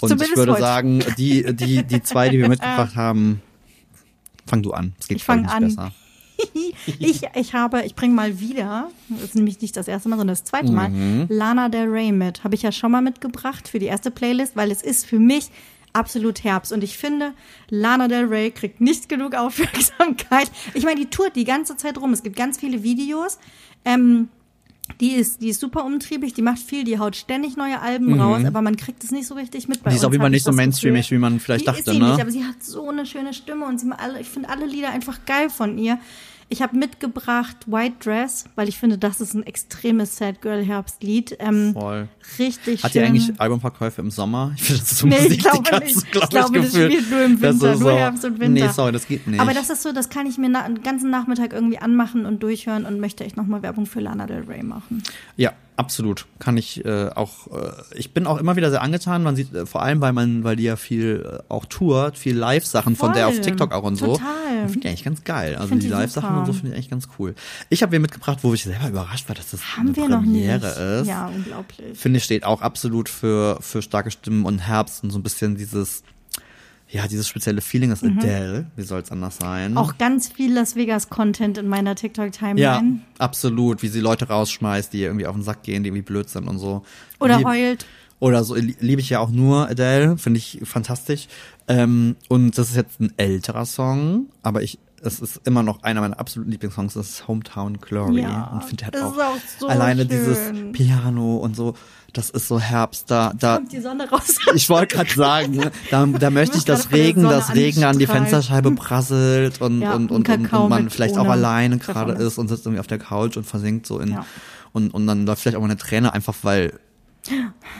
[0.00, 0.62] Und Zumindest ich würde heute.
[0.62, 3.42] sagen, die, die, die zwei, die wir mitgebracht haben,
[4.46, 4.94] fang du an.
[4.98, 5.62] Es geht Ich fang glaub an.
[5.64, 5.92] besser.
[7.00, 10.34] Ich, ich habe, ich bringe mal wieder, das ist nämlich nicht das erste Mal, sondern
[10.36, 11.26] das zweite Mal, Mhm.
[11.28, 12.44] Lana Del Rey mit.
[12.44, 15.50] Habe ich ja schon mal mitgebracht für die erste Playlist, weil es ist für mich
[15.92, 16.72] absolut Herbst.
[16.72, 17.32] Und ich finde,
[17.70, 20.48] Lana Del Rey kriegt nicht genug Aufmerksamkeit.
[20.74, 22.12] Ich meine, die tourt die ganze Zeit rum.
[22.12, 23.38] Es gibt ganz viele Videos.
[23.84, 24.28] Ähm,
[25.00, 28.44] die ist, die ist super umtriebig, die macht viel, die haut ständig neue Alben raus,
[28.44, 29.92] aber man kriegt es nicht so richtig mit bei Mhm.
[29.92, 31.18] Die ist uns, auch immer nicht ich so mainstreamig, Gefühl.
[31.18, 32.10] wie man vielleicht die dachte, ist sie ne?
[32.10, 34.90] Nicht, aber sie hat so eine schöne Stimme und sie alle, ich finde alle Lieder
[34.90, 35.98] einfach geil von ihr.
[36.50, 41.36] Ich habe mitgebracht White Dress, weil ich finde, das ist ein extremes Sad Girl Herbstlied.
[41.40, 42.08] Ähm, Voll.
[42.38, 43.02] richtig Hat schön.
[43.02, 44.52] die eigentlich Albumverkäufe im Sommer?
[44.56, 46.10] Ich finde, das ist so Nee, ich Musik, glaube die kannst nicht.
[46.12, 48.66] glaub Ich glaube, das spielt nur im Winter, nur Herbst und Winter.
[48.66, 49.40] Nee, sorry, das geht nicht.
[49.40, 52.42] Aber das ist so, das kann ich mir na, einen ganzen Nachmittag irgendwie anmachen und
[52.42, 55.02] durchhören und möchte echt nochmal Werbung für Lana Del Rey machen.
[55.36, 56.26] Ja, absolut.
[56.38, 57.46] Kann ich äh, auch.
[57.48, 59.22] Äh, ich bin auch immer wieder sehr angetan.
[59.22, 62.36] Man sieht äh, vor allem, weil man, weil die ja viel äh, auch tourt, viel
[62.36, 63.40] Live-Sachen von der auf.
[63.40, 64.16] TikTok auch und so.
[64.16, 64.68] Total.
[64.68, 65.56] Finde ich eigentlich ganz geil.
[65.56, 67.34] Also die die Live-Sachen und so finde ich eigentlich ganz cool.
[67.70, 70.20] Ich habe mir mitgebracht, wo ich selber überrascht war, dass das Haben eine wir noch
[70.22, 70.48] nicht.
[70.48, 71.06] Premiere ist.
[71.06, 71.98] Ja, unglaublich.
[71.98, 75.56] Finde ich steht auch absolut für für starke Stimmen und Herbst und so ein bisschen
[75.56, 76.02] dieses
[76.90, 79.72] ja, dieses spezielle Feeling ist Adele, wie soll es anders sein?
[79.72, 79.76] Mhm.
[79.78, 82.60] Auch ganz viel Las Vegas Content in meiner TikTok-Timeline.
[82.60, 82.82] Ja,
[83.18, 86.28] absolut, wie sie Leute rausschmeißt, die ihr irgendwie auf den Sack gehen, die irgendwie blöd
[86.30, 86.82] sind und so.
[87.20, 87.86] Oder Lieb- heult.
[88.20, 91.28] Oder so li- liebe ich ja auch nur Adele, finde ich fantastisch.
[91.68, 96.00] Ähm, und das ist jetzt ein älterer Song, aber ich es ist immer noch einer
[96.00, 98.22] meiner absoluten Lieblingssongs, das ist Hometown Glory.
[98.22, 100.08] Ja, und finde halt das auch, auch so alleine schön.
[100.08, 100.38] dieses
[100.72, 101.74] Piano und so,
[102.12, 104.36] das ist so Herbst, da, da, Kommt die Sonne raus.
[104.54, 107.98] ich wollte gerade sagen, ne, da, da möchte ich, von der Regen, dass Regen an
[107.98, 108.06] die.
[108.06, 112.48] Fensterscheibe prasselt und, Ja, und, und und, und, man vielleicht auch alleine gerade ist und
[112.48, 114.24] sitzt irgendwie auf der Couch und versinkt so in, Ja.
[114.72, 116.78] und, und dann läuft vielleicht auch mal eine Träne einfach, weil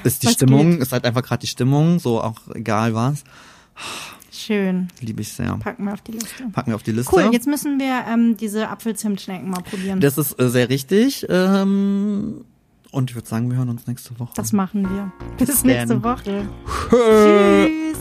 [0.05, 0.83] ist die Was Stimmung, geht?
[0.83, 3.25] ist halt einfach gerade die Stimmung, so auch egal was.
[4.49, 4.89] Schön.
[5.03, 5.59] Liebe ich sehr.
[5.59, 6.45] Packen wir auf die Liste.
[6.51, 7.15] Packen wir auf die Liste.
[7.15, 10.01] Cool, jetzt müssen wir ähm, diese Apfelzimtschnecken mal probieren.
[10.01, 11.27] Das ist äh, sehr richtig.
[11.29, 12.47] Ähm,
[12.91, 14.33] und ich würde sagen, wir hören uns nächste Woche.
[14.37, 15.13] das machen wir.
[15.37, 16.03] Bis Bis nächste.
[16.03, 16.49] Woche.
[16.89, 17.99] Tschüss.